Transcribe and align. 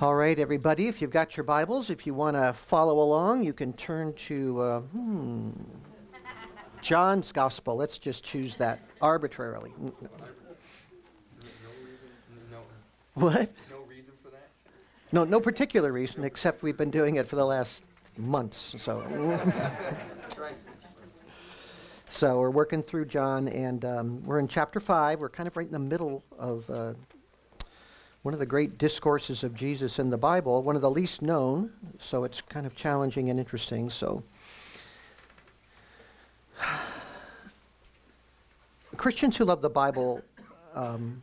All 0.00 0.14
right, 0.14 0.38
everybody, 0.38 0.88
if 0.88 1.02
you've 1.02 1.10
got 1.10 1.36
your 1.36 1.44
Bibles, 1.44 1.90
if 1.90 2.06
you 2.06 2.14
want 2.14 2.34
to 2.34 2.54
follow 2.54 3.00
along, 3.00 3.42
you 3.42 3.52
can 3.52 3.74
turn 3.74 4.14
to 4.14 4.62
uh, 4.62 4.80
hmm, 4.80 5.50
John's 6.80 7.32
Gospel. 7.32 7.76
Let's 7.76 7.98
just 7.98 8.24
choose 8.24 8.56
that 8.56 8.80
arbitrarily. 9.02 9.74
No 9.78 9.92
reason, 11.84 12.08
What? 13.12 13.52
no 13.70 13.80
reason 13.86 14.14
for 14.22 14.30
that? 14.30 14.48
No, 15.12 15.24
no 15.24 15.38
particular 15.38 15.92
reason, 15.92 16.24
except 16.24 16.62
we've 16.62 16.78
been 16.78 16.90
doing 16.90 17.16
it 17.16 17.28
for 17.28 17.36
the 17.36 17.44
last 17.44 17.84
months. 18.16 18.76
So, 18.78 19.02
Try 20.34 20.52
six 20.52 20.64
first. 20.98 21.20
so 22.08 22.40
we're 22.40 22.48
working 22.48 22.82
through 22.82 23.04
John, 23.04 23.48
and 23.48 23.84
um, 23.84 24.22
we're 24.24 24.38
in 24.38 24.48
chapter 24.48 24.80
five. 24.80 25.20
We're 25.20 25.28
kind 25.28 25.46
of 25.46 25.58
right 25.58 25.66
in 25.66 25.72
the 25.74 25.78
middle 25.78 26.24
of 26.38 26.70
uh, 26.70 26.94
one 28.22 28.34
of 28.34 28.40
the 28.40 28.46
great 28.46 28.76
discourses 28.78 29.42
of 29.42 29.54
Jesus 29.54 29.98
in 29.98 30.10
the 30.10 30.18
Bible, 30.18 30.62
one 30.62 30.76
of 30.76 30.82
the 30.82 30.90
least 30.90 31.22
known. 31.22 31.70
So 31.98 32.24
it's 32.24 32.40
kind 32.40 32.66
of 32.66 32.74
challenging 32.74 33.30
and 33.30 33.38
interesting. 33.40 33.90
So. 33.90 34.22
Christians 38.96 39.36
who 39.38 39.46
love 39.46 39.62
the 39.62 39.70
Bible 39.70 40.20
um, 40.74 41.22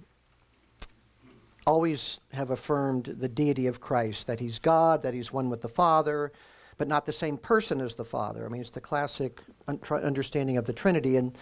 always 1.67 2.19
have 2.33 2.49
affirmed 2.49 3.15
the 3.19 3.27
deity 3.27 3.67
of 3.67 3.79
Christ, 3.79 4.25
that 4.25 4.39
he's 4.39 4.57
God, 4.57 5.03
that 5.03 5.13
he's 5.13 5.31
one 5.31 5.49
with 5.49 5.61
the 5.61 5.69
Father, 5.69 6.31
but 6.77 6.87
not 6.87 7.05
the 7.05 7.11
same 7.11 7.37
person 7.37 7.79
as 7.79 7.93
the 7.93 8.05
Father. 8.05 8.45
I 8.45 8.49
mean, 8.49 8.61
it's 8.61 8.71
the 8.71 8.81
classic 8.81 9.41
un- 9.67 9.79
understanding 9.91 10.57
of 10.57 10.65
the 10.65 10.73
Trinity. 10.73 11.17
And 11.17 11.37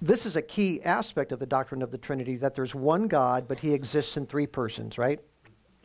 this 0.00 0.26
is 0.26 0.36
a 0.36 0.42
key 0.42 0.82
aspect 0.82 1.32
of 1.32 1.38
the 1.38 1.46
doctrine 1.46 1.82
of 1.82 1.90
the 1.90 1.98
Trinity 1.98 2.36
that 2.36 2.54
there's 2.54 2.74
one 2.74 3.08
God, 3.08 3.48
but 3.48 3.58
he 3.58 3.72
exists 3.72 4.16
in 4.16 4.26
three 4.26 4.46
persons, 4.46 4.98
right? 4.98 5.20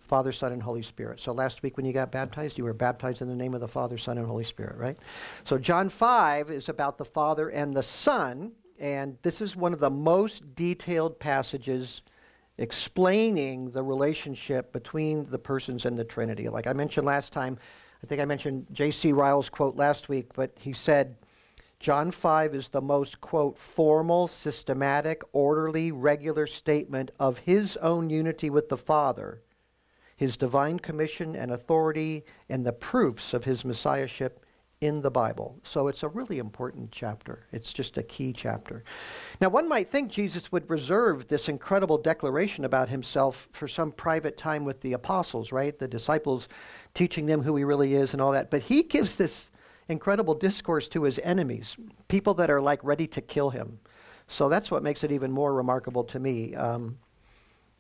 Father, 0.02 0.31
Son, 0.31 0.52
and 0.52 0.63
Holy 0.63 0.81
Spirit. 0.81 1.20
So 1.20 1.31
last 1.31 1.62
week 1.62 1.77
when 1.77 1.85
you 1.85 1.94
got 1.94 2.12
baptized, 2.12 2.58
you 2.58 2.63
were 2.63 2.73
baptized 2.73 3.22
in 3.22 3.27
the 3.27 3.35
name 3.35 3.53
of 3.53 3.62
the 3.62 3.67
Father, 3.67 3.98
Son, 3.98 4.17
and 4.17 4.25
Holy 4.25 4.44
Spirit, 4.44 4.75
right? 4.75 4.97
So 5.44 5.59
John 5.59 5.88
5 5.88 6.50
is 6.50 6.67
about 6.67 6.97
the 6.97 7.05
Father 7.05 7.50
and 7.50 7.75
the 7.75 7.83
Son, 7.83 8.52
and 8.80 9.17
this 9.22 9.39
is 9.39 9.55
one 9.55 9.72
of 9.72 9.80
the 9.80 9.92
most 9.92 10.55
detailed 10.55 11.20
passages 11.20 12.02
explaining 12.58 13.70
the 13.70 13.83
relationship 13.83 14.73
between 14.73 15.30
the 15.30 15.38
persons 15.38 15.86
and 15.86 15.97
the 15.97 16.03
Trinity. 16.03 16.50
Like 16.50 16.66
I 16.66 16.73
mentioned 16.73 17.05
last 17.05 17.31
time, 17.31 17.59
I 18.03 18.08
think 18.08 18.20
I 18.20 18.25
mentioned 18.25 18.66
J.C. 18.72 19.14
Ryle's 19.14 19.50
quote 19.50 19.75
last 19.75 20.09
week, 20.09 20.33
but 20.33 20.52
he 20.59 20.73
said, 20.73 21.16
John 21.80 22.11
5 22.11 22.55
is 22.55 22.67
the 22.67 22.81
most, 22.81 23.22
quote, 23.22 23.58
formal, 23.58 24.27
systematic, 24.27 25.23
orderly, 25.31 25.94
regular 25.94 26.45
statement 26.45 27.11
of 27.19 27.39
his 27.39 27.77
own 27.77 28.09
unity 28.09 28.49
with 28.49 28.67
the 28.67 28.75
Father, 28.75 29.41
his 30.17 30.36
divine 30.36 30.80
commission 30.80 31.38
and 31.38 31.52
authority, 31.52 32.25
and 32.49 32.66
the 32.66 32.73
proofs 32.73 33.33
of 33.33 33.45
his 33.45 33.63
messiahship 33.63 34.45
in 34.81 35.02
the 35.02 35.11
Bible. 35.11 35.58
So 35.63 35.88
it's 35.88 36.03
a 36.03 36.09
really 36.09 36.38
important 36.38 36.91
chapter. 36.91 37.45
It's 37.53 37.71
just 37.71 37.97
a 37.97 38.03
key 38.03 38.33
chapter. 38.33 38.83
Now, 39.39 39.47
one 39.47 39.67
might 39.67 39.89
think 39.89 40.11
Jesus 40.11 40.52
would 40.52 40.69
reserve 40.69 41.27
this 41.27 41.47
incredible 41.47 41.97
declaration 41.97 42.66
about 42.66 42.89
himself 42.89 43.47
for 43.52 43.69
some 43.69 43.93
private 43.93 44.36
time 44.36 44.66
with 44.66 44.81
the 44.81 44.93
apostles, 44.93 45.53
right? 45.53 45.77
The 45.77 45.88
disciples 45.88 46.49
teaching 46.93 47.25
them 47.25 47.41
who 47.41 47.55
he 47.55 47.64
really 47.64 47.93
is 47.93 48.11
and 48.11 48.21
all 48.21 48.33
that. 48.33 48.52
But 48.52 48.64
he 48.64 48.83
gives 48.83 49.16
this 49.16 49.49
incredible 49.90 50.36
discourse 50.36 50.88
to 50.90 51.04
his 51.04 51.20
enemies, 51.20 51.76
people 52.08 52.36
that 52.36 52.50
are 52.50 52.62
like 52.62 52.84
ready 52.84 53.08
to 53.08 53.22
kill 53.22 53.50
him. 53.50 53.80
So 54.28 54.48
that's 54.48 54.70
what 54.70 54.84
makes 54.84 55.04
it 55.04 55.12
even 55.12 55.32
more 55.32 55.54
remarkable 55.54 56.04
to 56.06 56.20
me. 56.20 56.56
Um, 56.56 57.00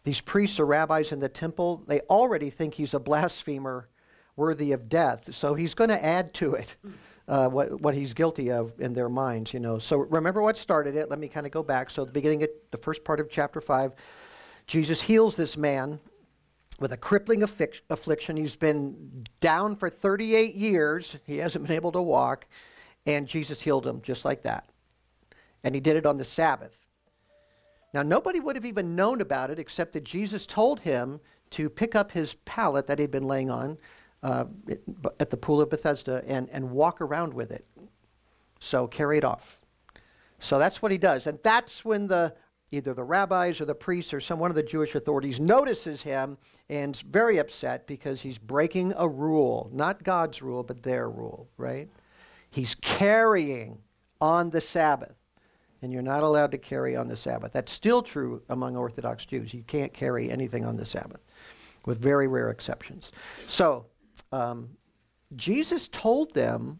these 0.03 0.19
priests 0.19 0.59
or 0.59 0.65
rabbis 0.65 1.11
in 1.11 1.19
the 1.19 1.29
temple, 1.29 1.83
they 1.87 2.01
already 2.01 2.49
think 2.49 2.73
he's 2.73 2.93
a 2.95 2.99
blasphemer 2.99 3.87
worthy 4.35 4.71
of 4.71 4.89
death. 4.89 5.35
So 5.35 5.53
he's 5.53 5.73
going 5.73 5.89
to 5.89 6.03
add 6.03 6.33
to 6.35 6.55
it 6.55 6.77
uh, 7.27 7.47
what, 7.49 7.79
what 7.79 7.93
he's 7.93 8.13
guilty 8.13 8.51
of 8.51 8.73
in 8.79 8.93
their 8.93 9.09
minds, 9.09 9.53
you 9.53 9.59
know. 9.59 9.77
So 9.77 9.97
remember 9.97 10.41
what 10.41 10.57
started 10.57 10.95
it. 10.95 11.09
Let 11.09 11.19
me 11.19 11.27
kind 11.27 11.45
of 11.45 11.51
go 11.51 11.61
back. 11.61 11.91
So 11.91 12.05
the 12.05 12.11
beginning 12.11 12.41
of 12.41 12.49
the 12.71 12.77
first 12.77 13.03
part 13.03 13.19
of 13.19 13.29
chapter 13.29 13.61
5, 13.61 13.93
Jesus 14.65 15.01
heals 15.01 15.35
this 15.35 15.55
man 15.55 15.99
with 16.79 16.91
a 16.91 16.97
crippling 16.97 17.43
affliction. 17.43 18.37
He's 18.37 18.55
been 18.55 19.25
down 19.39 19.75
for 19.75 19.89
38 19.89 20.55
years. 20.55 21.15
He 21.25 21.37
hasn't 21.37 21.67
been 21.67 21.75
able 21.75 21.91
to 21.91 22.01
walk. 22.01 22.47
And 23.05 23.27
Jesus 23.27 23.61
healed 23.61 23.85
him 23.85 24.01
just 24.01 24.25
like 24.25 24.43
that. 24.43 24.69
And 25.63 25.75
he 25.75 25.81
did 25.81 25.95
it 25.95 26.05
on 26.05 26.17
the 26.17 26.23
Sabbath. 26.23 26.75
Now, 27.93 28.03
nobody 28.03 28.39
would 28.39 28.55
have 28.55 28.65
even 28.65 28.95
known 28.95 29.19
about 29.19 29.49
it 29.49 29.59
except 29.59 29.93
that 29.93 30.03
Jesus 30.03 30.45
told 30.45 30.79
him 30.79 31.19
to 31.51 31.69
pick 31.69 31.95
up 31.95 32.11
his 32.11 32.35
pallet 32.45 32.85
that 32.87 32.99
he'd 32.99 33.11
been 33.11 33.27
laying 33.27 33.49
on 33.49 33.77
uh, 34.21 34.45
at 35.19 35.29
the 35.29 35.37
pool 35.37 35.59
of 35.59 35.69
Bethesda 35.69 36.23
and, 36.27 36.49
and 36.51 36.69
walk 36.69 37.01
around 37.01 37.33
with 37.33 37.51
it. 37.51 37.65
So 38.59 38.87
carry 38.87 39.17
it 39.17 39.23
off. 39.23 39.59
So 40.37 40.59
that's 40.59 40.81
what 40.81 40.91
he 40.91 40.97
does. 40.97 41.25
And 41.27 41.39
that's 41.43 41.83
when 41.83 42.07
the 42.07 42.35
either 42.71 42.93
the 42.93 43.03
rabbis 43.03 43.59
or 43.59 43.65
the 43.65 43.75
priests 43.75 44.13
or 44.13 44.19
some 44.19 44.39
one 44.39 44.51
of 44.51 44.55
the 44.55 44.63
Jewish 44.63 44.95
authorities 44.95 45.39
notices 45.39 46.01
him 46.01 46.37
and 46.69 46.95
is 46.95 47.01
very 47.01 47.37
upset 47.37 47.87
because 47.87 48.21
he's 48.21 48.37
breaking 48.37 48.93
a 48.97 49.07
rule, 49.07 49.69
not 49.73 50.03
God's 50.03 50.41
rule, 50.41 50.63
but 50.63 50.83
their 50.83 51.09
rule, 51.09 51.49
right? 51.57 51.89
He's 52.51 52.75
carrying 52.75 53.79
on 54.21 54.49
the 54.49 54.61
Sabbath. 54.61 55.15
And 55.81 55.93
you're 55.93 56.01
not 56.01 56.23
allowed 56.23 56.51
to 56.51 56.57
carry 56.57 56.97
on 56.97 57.07
the 57.07 57.15
Sabbath. 57.15 57.53
That's 57.53 57.71
still 57.71 58.01
true 58.01 58.41
among 58.49 58.75
Orthodox 58.75 59.25
Jews. 59.25 59.53
You 59.53 59.63
can't 59.63 59.93
carry 59.93 60.29
anything 60.29 60.65
on 60.65 60.75
the 60.75 60.85
Sabbath, 60.85 61.21
with 61.85 61.99
very 61.99 62.27
rare 62.27 62.49
exceptions. 62.49 63.13
So, 63.47 63.85
um, 64.33 64.69
Jesus 65.35 65.87
told 65.87 66.33
them, 66.33 66.79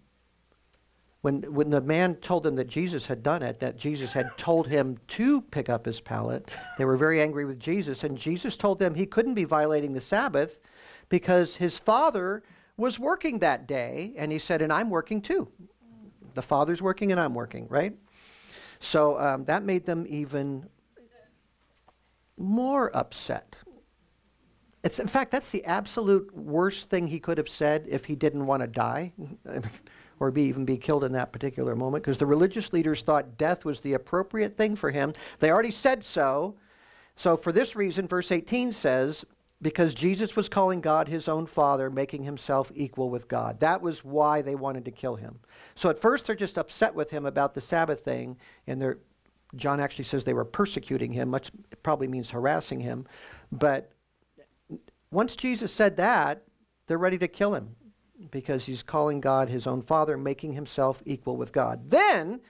when, 1.22 1.42
when 1.54 1.70
the 1.70 1.82
man 1.82 2.16
told 2.16 2.44
them 2.44 2.56
that 2.56 2.68
Jesus 2.68 3.06
had 3.06 3.22
done 3.22 3.44
it, 3.44 3.60
that 3.60 3.78
Jesus 3.78 4.14
had 4.14 4.38
told 4.38 4.68
him 4.68 4.98
to 5.10 5.42
pick 5.42 5.68
up 5.68 5.86
his 5.86 6.00
pallet, 6.00 6.50
they 6.78 6.86
were 6.86 6.96
very 6.96 7.22
angry 7.22 7.44
with 7.44 7.60
Jesus. 7.60 8.04
And 8.04 8.18
Jesus 8.18 8.56
told 8.56 8.80
them 8.80 8.96
he 8.96 9.06
couldn't 9.06 9.34
be 9.34 9.44
violating 9.44 9.92
the 9.92 10.02
Sabbath 10.02 10.62
because 11.10 11.58
his 11.58 11.78
father 11.78 12.44
was 12.78 12.98
working 12.98 13.40
that 13.40 13.68
day. 13.68 14.14
And 14.16 14.32
he 14.32 14.40
said, 14.40 14.62
And 14.62 14.72
I'm 14.72 14.90
working 14.90 15.22
too. 15.22 15.50
The 16.36 16.42
father's 16.42 16.82
working 16.82 17.12
and 17.12 17.20
I'm 17.20 17.34
working, 17.34 17.68
right? 17.68 17.94
So 18.80 19.20
um, 19.20 19.44
that 19.46 19.64
made 19.64 19.86
them 19.86 20.06
even 20.08 20.70
more 22.38 22.96
upset. 22.96 23.58
It's, 24.86 25.00
in 25.00 25.08
fact, 25.08 25.32
that's 25.32 25.50
the 25.50 25.66
absolute 25.66 26.34
worst 26.34 26.90
thing 26.90 27.08
he 27.08 27.20
could 27.20 27.38
have 27.38 27.50
said 27.50 27.86
if 27.90 28.06
he 28.06 28.16
didn't 28.16 28.46
want 28.46 28.62
to 28.62 28.68
die 28.68 29.12
or 30.20 30.32
be, 30.32 30.44
even 30.44 30.66
be 30.66 30.78
killed 30.78 31.04
in 31.04 31.12
that 31.14 31.32
particular 31.32 31.76
moment, 31.76 32.04
because 32.04 32.18
the 32.18 32.26
religious 32.26 32.74
leaders 32.74 33.02
thought 33.02 33.38
death 33.38 33.66
was 33.66 33.80
the 33.80 33.94
appropriate 33.94 34.58
thing 34.58 34.76
for 34.76 34.92
him. 34.92 35.14
They 35.40 35.52
already 35.52 35.72
said 35.72 36.04
so. 36.04 36.56
So, 37.16 37.36
for 37.36 37.52
this 37.52 37.76
reason, 37.76 38.08
verse 38.08 38.32
18 38.32 38.72
says, 38.72 39.26
because 39.62 39.94
Jesus 39.94 40.38
was 40.38 40.48
calling 40.48 40.80
God 40.80 41.10
his 41.10 41.28
own 41.28 41.46
Father, 41.46 41.90
making 41.90 42.24
himself 42.24 42.72
equal 42.74 43.10
with 43.10 43.28
God. 43.28 43.60
That 43.60 43.82
was 43.82 44.06
why 44.06 44.42
they 44.42 44.56
wanted 44.56 44.86
to 44.86 44.92
kill 44.92 45.16
him. 45.16 45.40
So, 45.76 45.90
at 45.90 46.00
first, 46.00 46.26
they're 46.26 46.36
just 46.36 46.58
upset 46.58 46.96
with 46.96 47.12
him 47.12 47.26
about 47.26 47.54
the 47.54 47.62
Sabbath 47.62 48.04
thing, 48.06 48.38
and 48.68 48.82
they're 48.82 49.00
John 49.56 49.80
actually 49.80 50.06
says 50.06 50.24
they 50.24 50.34
were 50.34 50.46
persecuting 50.46 51.12
him, 51.12 51.32
which 51.32 51.52
probably 51.82 52.08
means 52.08 52.30
harassing 52.30 52.80
him. 52.80 53.06
But 53.52 53.92
once 55.12 55.36
Jesus 55.36 55.72
said 55.72 55.98
that, 55.98 56.44
they're 56.88 56.98
ready 56.98 57.18
to 57.18 57.28
kill 57.28 57.54
him 57.54 57.76
because 58.32 58.66
he's 58.66 58.84
calling 58.84 59.22
God 59.22 59.50
his 59.50 59.68
own 59.68 59.82
father, 59.82 60.18
making 60.18 60.54
himself 60.54 61.02
equal 61.06 61.38
with 61.38 61.52
God. 61.52 61.90
Then, 61.90 62.42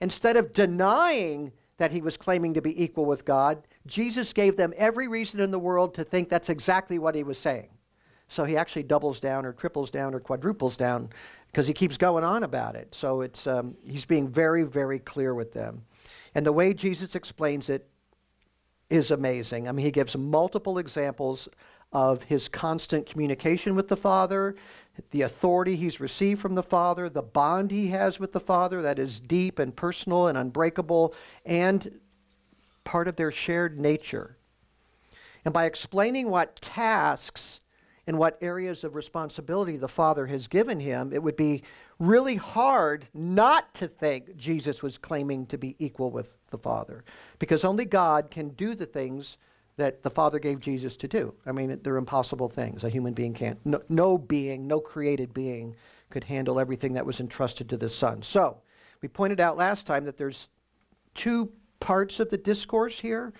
instead 0.00 0.36
of 0.36 0.52
denying 0.52 1.52
that 1.76 1.92
he 1.92 2.00
was 2.00 2.16
claiming 2.16 2.54
to 2.54 2.62
be 2.62 2.82
equal 2.82 3.04
with 3.04 3.24
God, 3.24 3.66
Jesus 3.86 4.32
gave 4.32 4.56
them 4.56 4.72
every 4.76 5.08
reason 5.08 5.40
in 5.40 5.50
the 5.50 5.58
world 5.58 5.94
to 5.94 6.04
think 6.04 6.28
that's 6.28 6.48
exactly 6.48 6.98
what 6.98 7.14
he 7.14 7.22
was 7.22 7.38
saying. 7.38 7.68
So 8.28 8.44
he 8.44 8.56
actually 8.56 8.82
doubles 8.82 9.20
down 9.20 9.46
or 9.46 9.52
triples 9.52 9.90
down 9.90 10.14
or 10.14 10.20
quadruples 10.20 10.76
down 10.76 11.10
because 11.46 11.66
he 11.66 11.72
keeps 11.72 11.96
going 11.96 12.24
on 12.24 12.42
about 12.42 12.74
it. 12.76 12.94
So 12.94 13.22
it's, 13.22 13.46
um, 13.46 13.76
he's 13.82 14.04
being 14.04 14.28
very, 14.28 14.64
very 14.64 14.98
clear 14.98 15.34
with 15.34 15.52
them. 15.52 15.82
And 16.34 16.44
the 16.44 16.52
way 16.52 16.74
Jesus 16.74 17.14
explains 17.14 17.70
it 17.70 17.88
is 18.90 19.10
amazing. 19.10 19.68
I 19.68 19.72
mean, 19.72 19.84
he 19.84 19.90
gives 19.90 20.16
multiple 20.16 20.78
examples 20.78 21.48
of 21.92 22.22
his 22.24 22.48
constant 22.48 23.06
communication 23.06 23.74
with 23.74 23.88
the 23.88 23.96
Father, 23.96 24.56
the 25.10 25.22
authority 25.22 25.76
he's 25.76 26.00
received 26.00 26.40
from 26.40 26.54
the 26.54 26.62
Father, 26.62 27.08
the 27.08 27.22
bond 27.22 27.70
he 27.70 27.88
has 27.88 28.18
with 28.18 28.32
the 28.32 28.40
Father 28.40 28.82
that 28.82 28.98
is 28.98 29.20
deep 29.20 29.58
and 29.58 29.74
personal 29.74 30.26
and 30.26 30.36
unbreakable, 30.36 31.14
and 31.44 32.00
part 32.84 33.08
of 33.08 33.16
their 33.16 33.30
shared 33.30 33.78
nature. 33.78 34.36
And 35.44 35.54
by 35.54 35.66
explaining 35.66 36.30
what 36.30 36.56
tasks 36.56 37.60
and 38.06 38.18
what 38.18 38.38
areas 38.40 38.84
of 38.84 38.96
responsibility 38.96 39.76
the 39.76 39.88
Father 39.88 40.26
has 40.26 40.48
given 40.48 40.80
him, 40.80 41.12
it 41.12 41.22
would 41.22 41.36
be 41.36 41.62
really 41.98 42.36
hard 42.36 43.06
not 43.12 43.74
to 43.74 43.86
think 43.86 44.36
Jesus 44.36 44.82
was 44.82 44.96
claiming 44.96 45.46
to 45.46 45.58
be 45.58 45.76
equal 45.78 46.10
with 46.10 46.38
the 46.50 46.58
Father. 46.58 47.04
Because 47.38 47.64
only 47.64 47.84
God 47.84 48.30
can 48.30 48.50
do 48.50 48.74
the 48.74 48.86
things 48.86 49.36
that 49.78 50.02
the 50.02 50.10
Father 50.10 50.38
gave 50.38 50.60
Jesus 50.60 50.96
to 50.96 51.08
do. 51.08 51.32
I 51.46 51.52
mean, 51.52 51.80
they're 51.82 51.96
impossible 51.96 52.48
things. 52.48 52.84
A 52.84 52.88
human 52.88 53.14
being 53.14 53.32
can't. 53.32 53.58
No, 53.64 53.80
no 53.88 54.18
being, 54.18 54.66
no 54.66 54.80
created 54.80 55.32
being 55.32 55.74
could 56.10 56.24
handle 56.24 56.60
everything 56.60 56.92
that 56.94 57.06
was 57.06 57.20
entrusted 57.20 57.68
to 57.70 57.76
the 57.76 57.88
Son. 57.88 58.20
So, 58.20 58.58
we 59.00 59.08
pointed 59.08 59.40
out 59.40 59.56
last 59.56 59.86
time 59.86 60.04
that 60.04 60.16
there's 60.16 60.48
two 61.14 61.50
parts 61.78 62.18
of 62.18 62.28
the 62.28 62.36
discourse 62.36 62.98
here. 62.98 63.32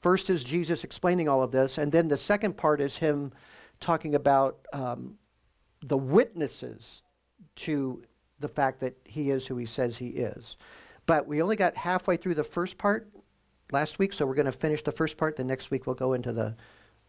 First 0.00 0.30
is 0.30 0.44
Jesus 0.44 0.84
explaining 0.84 1.28
all 1.28 1.42
of 1.42 1.50
this, 1.50 1.78
and 1.78 1.90
then 1.90 2.06
the 2.06 2.16
second 2.16 2.56
part 2.56 2.80
is 2.80 2.96
him 2.96 3.32
talking 3.80 4.14
about 4.14 4.58
um, 4.72 5.16
the 5.82 5.96
witnesses 5.96 7.02
to 7.56 8.02
the 8.38 8.48
fact 8.48 8.80
that 8.80 8.94
he 9.04 9.30
is 9.30 9.46
who 9.46 9.56
he 9.56 9.66
says 9.66 9.96
he 9.96 10.08
is. 10.08 10.56
But 11.06 11.26
we 11.26 11.42
only 11.42 11.56
got 11.56 11.76
halfway 11.76 12.16
through 12.16 12.34
the 12.34 12.44
first 12.44 12.78
part 12.78 13.08
last 13.72 13.98
week, 13.98 14.12
so 14.12 14.26
we're 14.26 14.34
going 14.34 14.46
to 14.46 14.52
finish 14.52 14.82
the 14.82 14.92
first 14.92 15.16
part. 15.16 15.36
The 15.36 15.44
next 15.44 15.70
week 15.70 15.86
we'll 15.86 15.94
go 15.94 16.12
into 16.12 16.32
the 16.32 16.54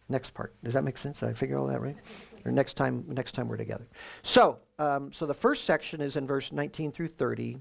next 0.08 0.34
part. 0.34 0.54
Does 0.62 0.74
that 0.74 0.84
make 0.84 0.98
sense? 0.98 1.20
Did 1.20 1.28
I 1.28 1.32
figure 1.32 1.58
all 1.58 1.66
that 1.66 1.80
right? 1.80 1.96
Or 2.44 2.52
next 2.52 2.74
time, 2.74 3.04
next 3.08 3.32
time 3.32 3.48
we're 3.48 3.56
together. 3.56 3.86
So, 4.22 4.58
um, 4.78 5.12
so 5.12 5.26
the 5.26 5.34
first 5.34 5.64
section 5.64 6.00
is 6.00 6.16
in 6.16 6.26
verse 6.26 6.52
19 6.52 6.92
through 6.92 7.08
30, 7.08 7.58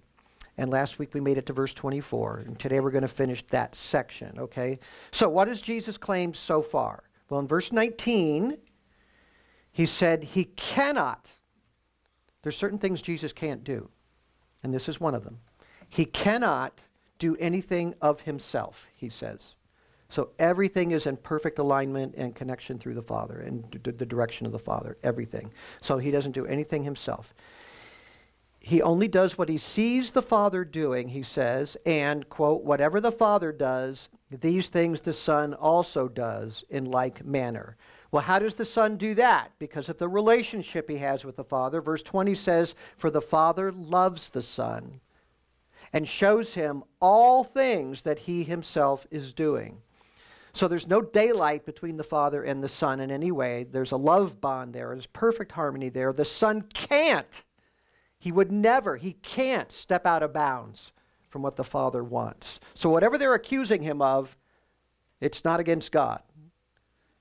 and 0.57 0.69
last 0.69 0.99
week 0.99 1.13
we 1.13 1.21
made 1.21 1.37
it 1.37 1.45
to 1.47 1.53
verse 1.53 1.73
24, 1.73 2.43
and 2.45 2.59
today 2.59 2.79
we're 2.79 2.91
going 2.91 3.01
to 3.01 3.07
finish 3.07 3.43
that 3.47 3.75
section. 3.75 4.37
Okay. 4.37 4.79
So, 5.11 5.27
what 5.27 5.47
has 5.47 5.61
Jesus 5.61 5.97
claimed 5.97 6.35
so 6.35 6.61
far? 6.61 7.03
Well, 7.29 7.39
in 7.39 7.47
verse 7.47 7.71
19, 7.71 8.57
he 9.71 9.85
said 9.85 10.23
he 10.23 10.45
cannot. 10.45 11.27
There's 12.43 12.55
certain 12.55 12.77
things 12.77 13.01
Jesus 13.01 13.33
can't 13.33 13.63
do, 13.63 13.89
and 14.63 14.73
this 14.73 14.87
is 14.87 14.99
one 14.99 15.15
of 15.15 15.23
them. 15.23 15.39
He 15.89 16.05
cannot 16.05 16.79
do 17.19 17.35
anything 17.37 17.95
of 18.01 18.21
himself, 18.21 18.87
he 18.95 19.09
says. 19.09 19.55
So 20.09 20.29
everything 20.37 20.91
is 20.91 21.07
in 21.07 21.17
perfect 21.17 21.59
alignment 21.59 22.15
and 22.15 22.35
connection 22.35 22.77
through 22.77 22.93
the 22.93 23.01
Father 23.01 23.39
and 23.39 23.69
d- 23.71 23.91
the 23.91 24.05
direction 24.05 24.45
of 24.45 24.51
the 24.51 24.59
Father, 24.59 24.97
everything. 25.03 25.51
So 25.81 25.97
he 25.97 26.11
doesn't 26.11 26.33
do 26.33 26.45
anything 26.45 26.83
himself. 26.83 27.33
He 28.59 28.81
only 28.81 29.07
does 29.07 29.37
what 29.37 29.49
he 29.49 29.57
sees 29.57 30.11
the 30.11 30.21
Father 30.21 30.65
doing, 30.65 31.09
he 31.09 31.21
says, 31.21 31.77
and, 31.85 32.27
quote, 32.29 32.63
whatever 32.63 32.99
the 32.99 33.11
Father 33.11 33.51
does, 33.51 34.09
these 34.31 34.69
things 34.69 35.01
the 35.01 35.13
Son 35.13 35.53
also 35.53 36.07
does 36.07 36.63
in 36.69 36.85
like 36.85 37.23
manner. 37.23 37.77
Well, 38.11 38.23
how 38.23 38.39
does 38.39 38.55
the 38.55 38.65
Son 38.65 38.97
do 38.97 39.13
that? 39.15 39.51
Because 39.59 39.89
of 39.89 39.97
the 39.97 40.07
relationship 40.07 40.89
he 40.89 40.97
has 40.97 41.25
with 41.25 41.35
the 41.35 41.43
Father. 41.43 41.81
Verse 41.81 42.01
20 42.01 42.33
says, 42.33 42.73
For 42.97 43.11
the 43.11 43.21
Father 43.21 43.71
loves 43.71 44.29
the 44.29 44.41
Son 44.41 44.99
and 45.93 46.07
shows 46.07 46.53
him 46.53 46.83
all 46.99 47.43
things 47.43 48.03
that 48.03 48.19
he 48.19 48.43
himself 48.43 49.07
is 49.11 49.33
doing. 49.33 49.77
So 50.53 50.67
there's 50.67 50.87
no 50.87 51.01
daylight 51.01 51.65
between 51.65 51.97
the 51.97 52.03
Father 52.03 52.43
and 52.43 52.63
the 52.63 52.69
Son 52.69 52.99
in 52.99 53.11
any 53.11 53.31
way. 53.31 53.65
There's 53.69 53.91
a 53.91 53.97
love 53.97 54.39
bond 54.39 54.73
there. 54.73 54.89
There's 54.89 55.05
perfect 55.07 55.51
harmony 55.51 55.89
there. 55.89 56.13
The 56.13 56.23
Son 56.23 56.63
can't. 56.73 57.43
He 58.17 58.31
would 58.31 58.51
never, 58.51 58.95
he 58.95 59.13
can't 59.13 59.71
step 59.71 60.05
out 60.05 60.23
of 60.23 60.33
bounds 60.33 60.93
from 61.29 61.41
what 61.41 61.57
the 61.57 61.63
Father 61.63 62.03
wants. 62.03 62.59
So 62.73 62.89
whatever 62.89 63.17
they're 63.17 63.33
accusing 63.33 63.81
him 63.81 64.01
of, 64.01 64.37
it's 65.19 65.43
not 65.43 65.59
against 65.59 65.91
God 65.91 66.21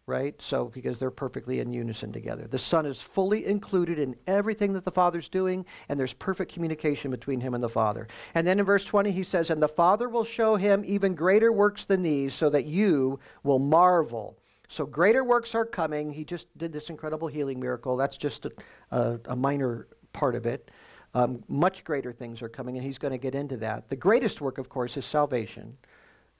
right? 0.06 0.40
So, 0.40 0.66
because 0.66 0.98
they're 0.98 1.10
perfectly 1.10 1.60
in 1.60 1.72
unison 1.72 2.12
together. 2.12 2.46
The 2.46 2.58
Son 2.58 2.84
is 2.84 3.00
fully 3.00 3.46
included 3.46 3.98
in 3.98 4.16
everything 4.26 4.74
that 4.74 4.84
the 4.84 4.90
Father's 4.90 5.28
doing, 5.28 5.64
and 5.88 5.98
there's 5.98 6.12
perfect 6.12 6.52
communication 6.52 7.10
between 7.10 7.40
him 7.40 7.54
and 7.54 7.64
the 7.64 7.68
Father. 7.68 8.06
And 8.34 8.46
then 8.46 8.58
in 8.58 8.66
verse 8.66 8.84
20, 8.84 9.10
he 9.10 9.22
says, 9.22 9.48
And 9.48 9.62
the 9.62 9.68
Father 9.68 10.08
will 10.08 10.24
show 10.24 10.56
him 10.56 10.82
even 10.86 11.14
greater 11.14 11.52
works 11.52 11.86
than 11.86 12.02
these, 12.02 12.34
so 12.34 12.50
that 12.50 12.66
you 12.66 13.18
will 13.42 13.58
marvel. 13.58 14.38
So, 14.68 14.84
greater 14.84 15.24
works 15.24 15.54
are 15.54 15.64
coming. 15.64 16.10
He 16.12 16.24
just 16.24 16.46
did 16.58 16.72
this 16.72 16.90
incredible 16.90 17.28
healing 17.28 17.58
miracle. 17.58 17.96
That's 17.96 18.18
just 18.18 18.44
a, 18.44 18.52
a, 18.90 19.20
a 19.26 19.36
minor 19.36 19.88
part 20.12 20.34
of 20.34 20.44
it. 20.44 20.70
Um, 21.14 21.44
much 21.48 21.84
greater 21.84 22.12
things 22.12 22.42
are 22.42 22.48
coming, 22.48 22.76
and 22.76 22.84
he's 22.84 22.98
going 22.98 23.12
to 23.12 23.18
get 23.18 23.34
into 23.34 23.56
that. 23.58 23.88
The 23.88 23.96
greatest 23.96 24.40
work, 24.40 24.58
of 24.58 24.68
course, 24.68 24.96
is 24.96 25.04
salvation. 25.04 25.78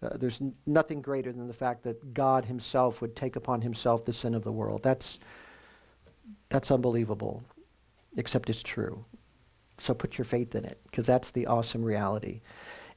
Uh, 0.04 0.16
there's 0.16 0.40
n- 0.40 0.54
nothing 0.66 1.00
greater 1.00 1.32
than 1.32 1.46
the 1.46 1.52
fact 1.52 1.82
that 1.84 2.14
God 2.14 2.44
Himself 2.44 3.00
would 3.00 3.16
take 3.16 3.36
upon 3.36 3.60
Himself 3.60 4.04
the 4.04 4.12
sin 4.12 4.34
of 4.34 4.44
the 4.44 4.52
world. 4.52 4.82
That's, 4.82 5.18
that's 6.48 6.70
unbelievable, 6.70 7.42
except 8.16 8.50
it's 8.50 8.62
true. 8.62 9.04
So 9.78 9.94
put 9.94 10.18
your 10.18 10.24
faith 10.24 10.54
in 10.54 10.64
it, 10.64 10.80
because 10.84 11.06
that's 11.06 11.30
the 11.30 11.46
awesome 11.46 11.82
reality. 11.82 12.40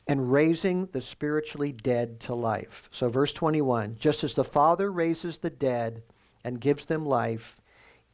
And 0.07 0.31
raising 0.31 0.86
the 0.88 1.01
spiritually 1.01 1.71
dead 1.71 2.19
to 2.21 2.36
life. 2.36 2.89
So, 2.92 3.09
verse 3.09 3.33
21 3.33 3.98
just 4.00 4.24
as 4.24 4.36
the 4.36 4.44
Father 4.44 4.92
raises 4.92 5.39
the 5.39 5.50
dead 5.50 6.04
and 6.44 6.62
gives 6.62 6.86
them 6.86 7.06
life, 7.06 7.59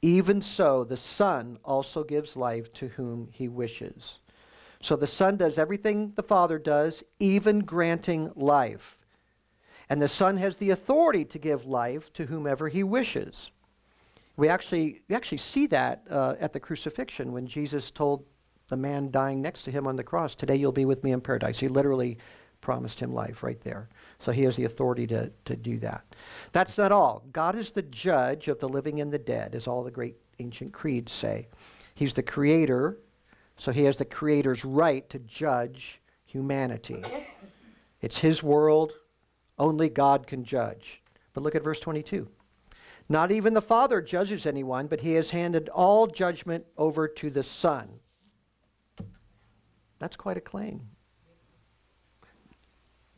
even 0.01 0.41
so 0.41 0.83
the 0.83 0.97
Son 0.97 1.59
also 1.63 2.03
gives 2.03 2.35
life 2.35 2.73
to 2.73 2.87
whom 2.89 3.29
He 3.31 3.47
wishes. 3.47 4.21
So 4.83 4.97
the 4.97 5.07
Son 5.07 5.37
does 5.37 5.57
everything 5.57 6.11
the 6.15 6.23
Father 6.23 6.59
does, 6.59 7.03
even 7.17 7.59
granting 7.59 8.33
life. 8.35 8.99
And 9.89 10.01
the 10.01 10.09
Son 10.09 10.35
has 10.35 10.57
the 10.57 10.71
authority 10.71 11.23
to 11.23 11.39
give 11.39 11.65
life 11.65 12.11
to 12.13 12.25
whomever 12.25 12.67
he 12.67 12.83
wishes. 12.83 13.51
We 14.35 14.49
actually, 14.49 15.01
we 15.07 15.15
actually 15.15 15.37
see 15.37 15.67
that 15.67 16.03
uh, 16.09 16.35
at 16.37 16.51
the 16.51 16.59
crucifixion 16.59 17.31
when 17.31 17.47
Jesus 17.47 17.91
told 17.91 18.25
the 18.67 18.75
man 18.75 19.09
dying 19.09 19.41
next 19.41 19.63
to 19.63 19.71
him 19.71 19.87
on 19.87 19.95
the 19.95 20.03
cross, 20.03 20.35
Today 20.35 20.57
you'll 20.57 20.73
be 20.73 20.83
with 20.83 21.01
me 21.01 21.13
in 21.13 21.21
paradise. 21.21 21.59
He 21.59 21.69
literally 21.69 22.17
promised 22.59 22.99
him 22.99 23.13
life 23.13 23.41
right 23.41 23.61
there. 23.61 23.87
So 24.19 24.33
he 24.33 24.43
has 24.43 24.57
the 24.57 24.65
authority 24.65 25.07
to, 25.07 25.31
to 25.45 25.55
do 25.55 25.77
that. 25.79 26.03
That's 26.51 26.77
not 26.77 26.91
all. 26.91 27.23
God 27.31 27.55
is 27.55 27.71
the 27.71 27.83
judge 27.83 28.49
of 28.49 28.59
the 28.59 28.67
living 28.67 28.99
and 28.99 29.13
the 29.13 29.19
dead, 29.19 29.55
as 29.55 29.65
all 29.65 29.81
the 29.81 29.91
great 29.91 30.15
ancient 30.39 30.73
creeds 30.73 31.13
say. 31.13 31.47
He's 31.95 32.13
the 32.13 32.23
creator 32.23 32.97
so 33.57 33.71
he 33.71 33.83
has 33.83 33.95
the 33.95 34.05
Creator's 34.05 34.65
right 34.65 35.07
to 35.09 35.19
judge 35.19 36.01
humanity. 36.25 37.03
It's 38.03 38.19
his 38.19 38.43
world. 38.43 38.91
Only 39.57 39.87
God 39.87 40.27
can 40.27 40.43
judge. 40.43 41.01
But 41.33 41.41
look 41.41 41.55
at 41.55 41.63
verse 41.63 41.79
22. 41.79 42.27
Not 43.07 43.31
even 43.31 43.53
the 43.53 43.61
Father 43.61 44.01
judges 44.01 44.45
anyone, 44.45 44.87
but 44.87 44.99
he 44.99 45.13
has 45.13 45.29
handed 45.29 45.69
all 45.69 46.05
judgment 46.05 46.65
over 46.77 47.07
to 47.07 47.29
the 47.29 47.43
Son. 47.43 47.89
That's 49.99 50.17
quite 50.17 50.35
a 50.35 50.41
claim. 50.41 50.81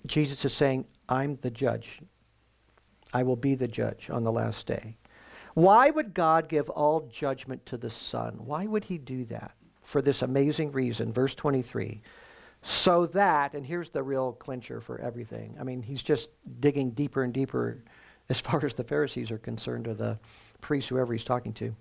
Jesus 0.05 0.45
is 0.45 0.53
saying, 0.53 0.85
I'm 1.09 1.37
the 1.41 1.49
judge. 1.49 1.99
I 3.11 3.23
will 3.23 3.35
be 3.35 3.55
the 3.55 3.67
judge 3.67 4.09
on 4.11 4.23
the 4.23 4.31
last 4.31 4.67
day. 4.67 4.97
Why 5.55 5.89
would 5.89 6.13
God 6.13 6.47
give 6.47 6.69
all 6.69 7.07
judgment 7.11 7.65
to 7.67 7.77
the 7.77 7.89
Son? 7.89 8.33
Why 8.37 8.67
would 8.67 8.83
he 8.83 8.99
do 8.99 9.25
that? 9.25 9.55
For 9.85 10.01
this 10.01 10.21
amazing 10.21 10.71
reason. 10.71 11.13
Verse 11.13 11.33
23. 11.35 12.01
So 12.63 13.05
that, 13.07 13.53
and 13.53 13.65
here's 13.65 13.91
the 13.91 14.01
real 14.01 14.33
clincher 14.33 14.81
for 14.81 14.99
everything. 14.99 15.55
I 15.59 15.63
mean, 15.63 15.83
he's 15.83 16.01
just 16.03 16.29
digging 16.59 16.89
deeper 16.91 17.23
and 17.23 17.31
deeper 17.31 17.83
as 18.29 18.39
far 18.39 18.65
as 18.65 18.73
the 18.73 18.83
Pharisees 18.83 19.29
are 19.29 19.37
concerned, 19.37 19.87
or 19.87 19.93
the 19.93 20.17
priests, 20.59 20.89
whoever 20.89 21.13
he's 21.13 21.23
talking 21.23 21.53
to. 21.53 21.75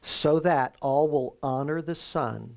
So 0.00 0.40
that 0.40 0.74
all 0.80 1.06
will 1.06 1.36
honor 1.42 1.82
the 1.82 1.94
Son, 1.94 2.56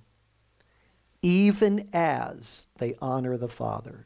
even 1.21 1.89
as 1.91 2.65
they 2.77 2.95
honor 3.01 3.35
the 3.35 3.49
Father. 3.49 4.05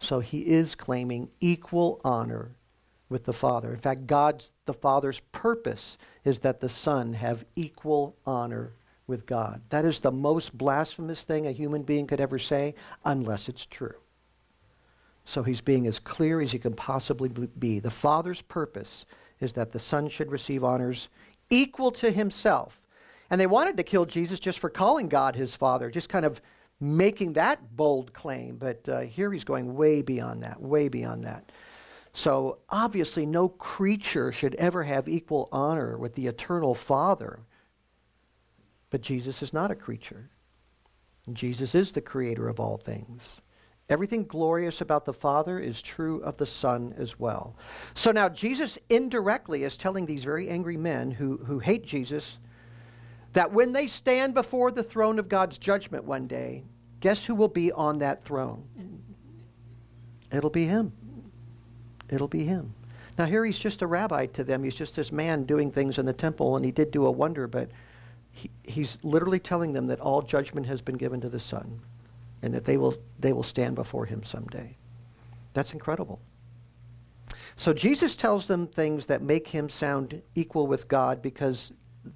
So 0.00 0.18
he 0.18 0.40
is 0.40 0.74
claiming 0.74 1.30
equal 1.40 2.00
honor 2.02 2.50
with 3.08 3.24
the 3.24 3.32
Father. 3.32 3.70
In 3.70 3.78
fact, 3.78 4.08
God's 4.08 4.50
the 4.64 4.74
Father's 4.74 5.20
purpose 5.20 5.96
is 6.24 6.40
that 6.40 6.60
the 6.60 6.68
Son 6.68 7.12
have 7.12 7.44
equal 7.54 8.16
honor 8.26 8.72
with 9.06 9.26
God. 9.26 9.62
That 9.70 9.84
is 9.84 10.00
the 10.00 10.12
most 10.12 10.56
blasphemous 10.56 11.22
thing 11.22 11.46
a 11.46 11.52
human 11.52 11.82
being 11.82 12.06
could 12.06 12.20
ever 12.20 12.38
say, 12.38 12.74
unless 13.04 13.48
it's 13.48 13.66
true. 13.66 13.94
So 15.24 15.42
he's 15.42 15.60
being 15.60 15.86
as 15.86 15.98
clear 15.98 16.40
as 16.40 16.52
he 16.52 16.58
can 16.58 16.74
possibly 16.74 17.28
be. 17.28 17.78
The 17.80 17.90
Father's 17.90 18.42
purpose 18.42 19.06
is 19.40 19.52
that 19.54 19.72
the 19.72 19.78
Son 19.78 20.08
should 20.08 20.30
receive 20.30 20.64
honors 20.64 21.08
equal 21.50 21.90
to 21.92 22.10
himself. 22.10 22.80
And 23.28 23.40
they 23.40 23.46
wanted 23.46 23.76
to 23.76 23.82
kill 23.82 24.06
Jesus 24.06 24.38
just 24.38 24.60
for 24.60 24.70
calling 24.70 25.08
God 25.08 25.34
his 25.34 25.56
Father, 25.56 25.90
just 25.90 26.08
kind 26.08 26.24
of 26.24 26.40
making 26.80 27.32
that 27.34 27.76
bold 27.76 28.12
claim. 28.12 28.56
But 28.56 28.88
uh, 28.88 29.00
here 29.00 29.32
he's 29.32 29.44
going 29.44 29.74
way 29.74 30.02
beyond 30.02 30.42
that, 30.42 30.60
way 30.60 30.88
beyond 30.88 31.24
that. 31.24 31.50
So 32.12 32.58
obviously, 32.70 33.26
no 33.26 33.48
creature 33.48 34.32
should 34.32 34.54
ever 34.54 34.84
have 34.84 35.08
equal 35.08 35.48
honor 35.52 35.98
with 35.98 36.14
the 36.14 36.28
eternal 36.28 36.74
Father. 36.74 37.40
But 38.90 39.00
Jesus 39.00 39.42
is 39.42 39.52
not 39.52 39.70
a 39.70 39.74
creature. 39.74 40.30
Jesus 41.32 41.74
is 41.74 41.92
the 41.92 42.00
creator 42.00 42.48
of 42.48 42.60
all 42.60 42.76
things. 42.76 43.42
Everything 43.88 44.24
glorious 44.24 44.80
about 44.80 45.04
the 45.04 45.12
Father 45.12 45.60
is 45.60 45.80
true 45.80 46.20
of 46.22 46.36
the 46.36 46.46
Son 46.46 46.92
as 46.96 47.18
well. 47.18 47.56
So 47.94 48.10
now 48.10 48.28
Jesus 48.28 48.78
indirectly 48.88 49.64
is 49.64 49.76
telling 49.76 50.06
these 50.06 50.24
very 50.24 50.48
angry 50.48 50.76
men 50.76 51.10
who, 51.10 51.38
who 51.38 51.58
hate 51.58 51.84
Jesus 51.84 52.38
that 53.32 53.52
when 53.52 53.72
they 53.72 53.86
stand 53.86 54.34
before 54.34 54.70
the 54.70 54.82
throne 54.82 55.18
of 55.18 55.28
God's 55.28 55.58
judgment 55.58 56.04
one 56.04 56.26
day, 56.26 56.64
guess 57.00 57.24
who 57.24 57.34
will 57.34 57.48
be 57.48 57.70
on 57.70 57.98
that 57.98 58.24
throne? 58.24 58.64
It'll 60.32 60.50
be 60.50 60.64
Him. 60.64 60.92
It'll 62.08 62.28
be 62.28 62.44
Him. 62.44 62.74
Now, 63.18 63.24
here 63.24 63.44
he's 63.44 63.58
just 63.58 63.82
a 63.82 63.86
rabbi 63.86 64.26
to 64.26 64.44
them. 64.44 64.62
He's 64.62 64.74
just 64.74 64.96
this 64.96 65.12
man 65.12 65.44
doing 65.44 65.70
things 65.70 65.98
in 65.98 66.06
the 66.06 66.12
temple, 66.12 66.56
and 66.56 66.64
he 66.64 66.70
did 66.70 66.90
do 66.90 67.06
a 67.06 67.10
wonder, 67.10 67.46
but 67.46 67.70
he, 68.36 68.50
he's 68.64 68.98
literally 69.02 69.38
telling 69.38 69.72
them 69.72 69.86
that 69.86 69.98
all 69.98 70.20
judgment 70.20 70.66
has 70.66 70.82
been 70.82 70.96
given 70.96 71.22
to 71.22 71.28
the 71.30 71.40
Son 71.40 71.80
and 72.42 72.52
that 72.52 72.66
they 72.66 72.76
will, 72.76 72.94
they 73.18 73.32
will 73.32 73.42
stand 73.42 73.74
before 73.74 74.04
him 74.04 74.22
someday. 74.22 74.76
That's 75.54 75.72
incredible. 75.72 76.20
So 77.56 77.72
Jesus 77.72 78.14
tells 78.14 78.46
them 78.46 78.66
things 78.66 79.06
that 79.06 79.22
make 79.22 79.48
him 79.48 79.70
sound 79.70 80.20
equal 80.34 80.66
with 80.66 80.86
God 80.86 81.22
because 81.22 81.72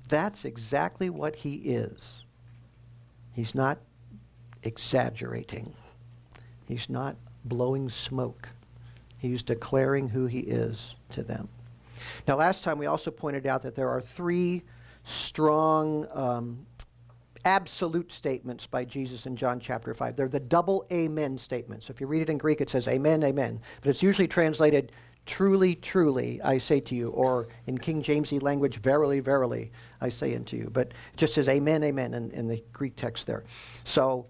that's 0.08 0.44
exactly 0.44 1.08
what 1.08 1.34
he 1.34 1.54
is. 1.54 2.24
He's 3.32 3.54
not 3.54 3.78
exaggerating. 4.62 5.72
He's 6.68 6.90
not 6.90 7.16
blowing 7.46 7.88
smoke. 7.88 8.50
He's 9.16 9.42
declaring 9.42 10.10
who 10.10 10.26
he 10.26 10.40
is 10.40 10.94
to 11.12 11.22
them. 11.22 11.48
Now, 12.28 12.36
last 12.36 12.62
time 12.62 12.76
we 12.76 12.86
also 12.86 13.10
pointed 13.10 13.46
out 13.46 13.62
that 13.62 13.74
there 13.74 13.88
are 13.88 14.02
three 14.02 14.62
strong 15.04 16.06
um, 16.12 16.66
absolute 17.44 18.12
statements 18.12 18.66
by 18.66 18.84
Jesus 18.84 19.26
in 19.26 19.36
John 19.36 19.60
chapter 19.60 19.94
5. 19.94 20.16
They're 20.16 20.28
the 20.28 20.40
double 20.40 20.86
amen 20.92 21.38
statements. 21.38 21.90
If 21.90 22.00
you 22.00 22.06
read 22.06 22.22
it 22.22 22.30
in 22.30 22.38
Greek, 22.38 22.60
it 22.60 22.68
says 22.68 22.88
amen, 22.88 23.22
amen. 23.24 23.60
But 23.80 23.90
it's 23.90 24.02
usually 24.02 24.28
translated 24.28 24.92
truly, 25.26 25.76
truly, 25.76 26.40
I 26.42 26.58
say 26.58 26.80
to 26.80 26.94
you, 26.94 27.10
or 27.10 27.48
in 27.66 27.78
King 27.78 28.02
Jamesy 28.02 28.42
language, 28.42 28.78
verily, 28.78 29.20
verily, 29.20 29.70
I 30.00 30.08
say 30.08 30.34
unto 30.34 30.56
you. 30.56 30.70
But 30.72 30.88
it 30.88 31.16
just 31.16 31.34
says 31.34 31.48
amen, 31.48 31.84
amen 31.84 32.14
in, 32.14 32.30
in 32.32 32.48
the 32.48 32.62
Greek 32.72 32.96
text 32.96 33.26
there. 33.26 33.44
So 33.84 34.26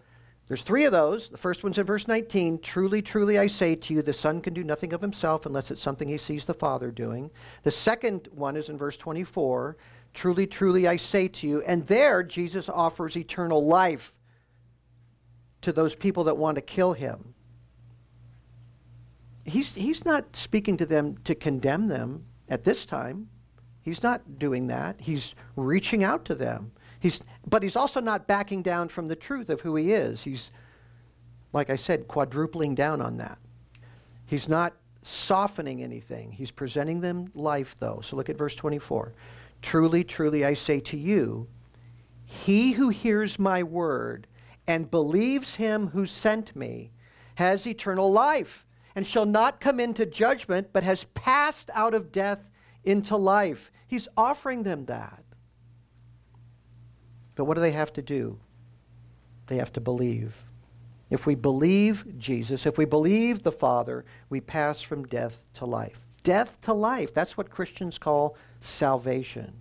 there's 0.49 0.63
three 0.63 0.85
of 0.85 0.93
those. 0.93 1.29
The 1.29 1.39
first 1.39 1.63
one's 1.63 1.79
in 1.79 1.87
verse 1.87 2.09
19. 2.09 2.59
Truly, 2.59 3.01
truly, 3.01 3.39
I 3.39 3.47
say 3.47 3.77
to 3.77 3.95
you, 3.95 4.03
the 4.03 4.13
Son 4.13 4.41
can 4.41 4.53
do 4.53 4.65
nothing 4.65 4.93
of 4.93 5.01
himself 5.01 5.47
unless 5.47 5.71
it's 5.71 5.81
something 5.81 6.09
he 6.09 6.19
sees 6.19 6.45
the 6.45 6.55
Father 6.55 6.91
doing. 6.91 7.31
The 7.63 7.71
second 7.71 8.29
one 8.33 8.57
is 8.57 8.69
in 8.69 8.77
verse 8.77 8.97
24. 8.97 9.77
Truly, 10.13 10.47
truly, 10.47 10.89
I 10.89 10.97
say 10.97 11.29
to 11.29 11.47
you. 11.47 11.63
And 11.63 11.87
there, 11.87 12.23
Jesus 12.23 12.69
offers 12.69 13.17
eternal 13.17 13.65
life 13.65 14.13
to 15.63 15.73
those 15.73 15.95
people 15.95 16.25
that 16.25 16.37
want 16.37 16.57
to 16.57 16.63
kill 16.63 16.93
him. 16.93 17.35
He's, 19.45 19.75
he's 19.75 20.05
not 20.05 20.37
speaking 20.37 20.77
to 20.79 20.87
them 20.87 21.17
to 21.25 21.35
condemn 21.35 21.89
them 21.89 22.25
at 22.49 22.65
this 22.65 22.87
time. 22.87 23.29
He's 23.83 24.03
not 24.03 24.39
doing 24.39 24.67
that. 24.67 24.97
He's 25.01 25.35
reaching 25.57 26.05
out 26.05 26.25
to 26.27 26.35
them. 26.35 26.73
He's, 27.01 27.21
but 27.47 27.63
he's 27.63 27.77
also 27.77 28.01
not 28.01 28.27
backing 28.27 28.63
down 28.63 28.89
from 28.89 29.09
the 29.09 29.17
truth 29.17 29.49
of 29.49 29.63
who 29.63 29.77
he 29.77 29.93
is. 29.93 30.23
He's, 30.23 30.51
like 31.53 31.71
I 31.71 31.77
said, 31.77 32.07
quadrupling 32.07 32.75
down 32.75 33.01
on 33.01 33.17
that. 33.17 33.39
He's 34.27 34.49
not 34.49 34.75
softening 35.03 35.83
anything. 35.83 36.31
He's 36.31 36.51
presenting 36.51 37.01
them 37.01 37.31
life, 37.35 37.75
though. 37.81 38.01
So 38.03 38.17
look 38.17 38.29
at 38.29 38.37
verse 38.37 38.55
24. 38.55 39.13
Truly, 39.63 40.05
truly, 40.05 40.45
I 40.45 40.55
say 40.55 40.81
to 40.81 40.97
you, 40.97 41.49
he 42.25 42.73
who 42.73 42.89
hears 42.89 43.39
my 43.39 43.63
word 43.63 44.27
and 44.67 44.91
believes 44.91 45.57
him 45.57 45.89
who 45.89 46.07
sent 46.07 46.55
me 46.55 46.93
has 47.35 47.67
eternal 47.67 48.13
life 48.13 48.65
and 48.95 49.07
shall 49.07 49.27
not 49.27 49.61
come 49.61 49.81
into 49.81 50.07
judgment, 50.07 50.69
but 50.73 50.85
has 50.85 51.05
passed 51.15 51.71
out 51.75 51.95
of 51.95 52.13
death 52.13 52.39
into 52.85 53.17
life. 53.17 53.71
He's 53.87 54.09
offering 54.17 54.63
them 54.63 54.85
that. 54.87 55.25
But 57.35 57.45
what 57.45 57.55
do 57.55 57.61
they 57.61 57.73
have 57.73 57.93
to 57.95 58.03
do? 58.03 58.39
They 59.47 59.57
have 59.57 59.73
to 59.73 59.81
believe. 59.81 60.37
If 61.11 61.27
we 61.27 61.35
believe 61.35 62.05
Jesus, 62.19 62.67
if 62.67 62.79
we 62.79 62.85
believe 62.85 63.43
the 63.43 63.53
Father, 63.53 64.05
we 64.29 64.41
pass 64.41 64.81
from 64.81 65.05
death 65.07 65.43
to 65.55 65.65
life. 65.65 65.99
Death 66.23 66.61
to 66.63 66.73
life. 66.73 67.13
That's 67.13 67.37
what 67.37 67.51
Christians 67.51 67.99
call 67.99 68.37
salvation. 68.61 69.53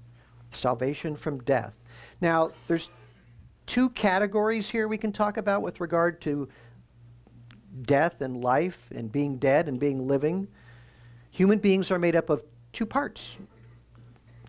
Salvation 0.51 1.15
from 1.15 1.39
death. 1.43 1.77
Now, 2.21 2.51
there's 2.67 2.89
two 3.65 3.89
categories 3.91 4.69
here 4.69 4.87
we 4.87 4.97
can 4.97 5.11
talk 5.11 5.37
about 5.37 5.61
with 5.61 5.79
regard 5.79 6.21
to 6.21 6.49
death 7.83 8.21
and 8.21 8.41
life 8.43 8.91
and 8.93 9.11
being 9.11 9.37
dead 9.37 9.67
and 9.67 9.79
being 9.79 10.07
living. 10.07 10.47
Human 11.31 11.59
beings 11.59 11.91
are 11.91 11.99
made 11.99 12.15
up 12.15 12.29
of 12.29 12.43
two 12.73 12.85
parts 12.85 13.37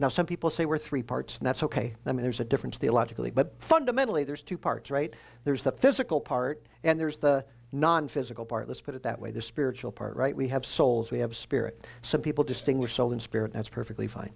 now, 0.00 0.08
some 0.08 0.24
people 0.24 0.48
say 0.48 0.64
we're 0.64 0.78
three 0.78 1.02
parts, 1.02 1.36
and 1.36 1.46
that's 1.46 1.62
okay. 1.62 1.94
I 2.06 2.12
mean, 2.12 2.22
there's 2.22 2.40
a 2.40 2.44
difference 2.44 2.78
theologically. 2.78 3.30
But 3.30 3.54
fundamentally, 3.58 4.24
there's 4.24 4.42
two 4.42 4.56
parts, 4.56 4.90
right? 4.90 5.12
There's 5.44 5.62
the 5.62 5.72
physical 5.72 6.22
part, 6.22 6.64
and 6.84 6.98
there's 6.98 7.18
the 7.18 7.44
non 7.72 8.08
physical 8.08 8.44
part. 8.44 8.68
Let's 8.68 8.80
put 8.80 8.94
it 8.94 9.02
that 9.02 9.20
way 9.20 9.30
the 9.30 9.42
spiritual 9.42 9.92
part, 9.92 10.16
right? 10.16 10.34
We 10.34 10.48
have 10.48 10.66
souls, 10.66 11.10
we 11.10 11.18
have 11.20 11.36
spirit. 11.36 11.86
Some 12.02 12.20
people 12.20 12.44
distinguish 12.44 12.94
soul 12.94 13.12
and 13.12 13.22
spirit, 13.22 13.46
and 13.46 13.54
that's 13.54 13.68
perfectly 13.68 14.06
fine. 14.06 14.32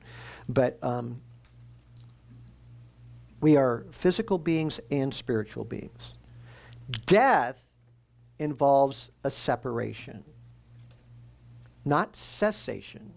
But 0.49 0.79
um, 0.83 1.21
we 3.41 3.57
are 3.57 3.85
physical 3.91 4.39
beings 4.39 4.81
and 4.91 5.13
spiritual 5.13 5.65
beings. 5.65 6.19
Death 7.07 7.59
involves 8.39 9.11
a 9.23 9.31
separation, 9.31 10.25
not 11.85 12.17
cessation. 12.17 13.13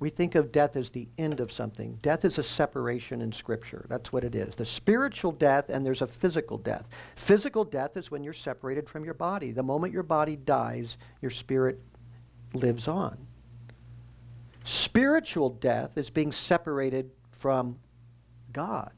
We 0.00 0.10
think 0.10 0.34
of 0.34 0.52
death 0.52 0.76
as 0.76 0.90
the 0.90 1.08
end 1.18 1.40
of 1.40 1.52
something. 1.52 1.98
Death 2.02 2.24
is 2.24 2.38
a 2.38 2.42
separation 2.42 3.22
in 3.22 3.32
Scripture. 3.32 3.86
That's 3.88 4.12
what 4.12 4.24
it 4.24 4.34
is. 4.34 4.56
The 4.56 4.64
spiritual 4.64 5.32
death, 5.32 5.68
and 5.68 5.86
there's 5.86 6.02
a 6.02 6.06
physical 6.06 6.58
death. 6.58 6.88
Physical 7.16 7.64
death 7.64 7.96
is 7.96 8.10
when 8.10 8.24
you're 8.24 8.32
separated 8.32 8.88
from 8.88 9.04
your 9.04 9.14
body. 9.14 9.52
The 9.52 9.62
moment 9.62 9.92
your 9.92 10.02
body 10.02 10.36
dies, 10.36 10.96
your 11.22 11.30
spirit 11.30 11.80
lives 12.52 12.88
on. 12.88 13.16
Spiritual 14.64 15.50
death 15.50 15.96
is 15.96 16.10
being 16.10 16.32
separated 16.32 17.10
from 17.30 17.78
God. 18.52 18.90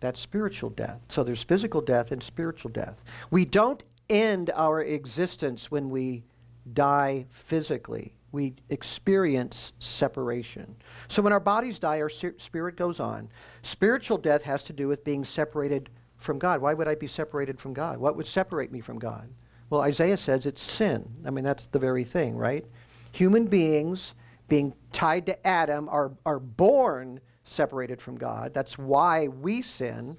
That's 0.00 0.20
spiritual 0.20 0.70
death. 0.70 1.00
So 1.08 1.24
there's 1.24 1.42
physical 1.42 1.80
death 1.80 2.12
and 2.12 2.22
spiritual 2.22 2.70
death. 2.70 3.02
We 3.30 3.44
don't 3.44 3.82
end 4.08 4.50
our 4.54 4.82
existence 4.82 5.70
when 5.70 5.90
we 5.90 6.24
die 6.72 7.26
physically 7.30 8.14
we 8.32 8.54
experience 8.70 9.74
separation. 9.78 10.74
So 11.08 11.22
when 11.22 11.32
our 11.32 11.40
bodies 11.40 11.78
die, 11.78 12.00
our 12.00 12.08
spirit 12.08 12.76
goes 12.76 12.98
on. 12.98 13.28
Spiritual 13.62 14.18
death 14.18 14.42
has 14.42 14.62
to 14.64 14.72
do 14.72 14.88
with 14.88 15.04
being 15.04 15.24
separated 15.24 15.90
from 16.16 16.38
God. 16.38 16.60
Why 16.60 16.74
would 16.74 16.88
I 16.88 16.94
be 16.94 17.06
separated 17.06 17.60
from 17.60 17.74
God? 17.74 17.98
What 17.98 18.16
would 18.16 18.26
separate 18.26 18.72
me 18.72 18.80
from 18.80 18.98
God? 18.98 19.28
Well, 19.70 19.82
Isaiah 19.82 20.16
says 20.16 20.46
it's 20.46 20.62
sin. 20.62 21.08
I 21.24 21.30
mean, 21.30 21.44
that's 21.44 21.66
the 21.66 21.78
very 21.78 22.04
thing, 22.04 22.36
right? 22.36 22.64
Human 23.12 23.46
beings 23.46 24.14
being 24.48 24.74
tied 24.92 25.26
to 25.26 25.46
Adam 25.46 25.88
are, 25.88 26.12
are 26.26 26.38
born 26.38 27.20
separated 27.44 28.00
from 28.00 28.16
God. 28.16 28.52
That's 28.52 28.76
why 28.76 29.28
we 29.28 29.62
sin. 29.62 30.16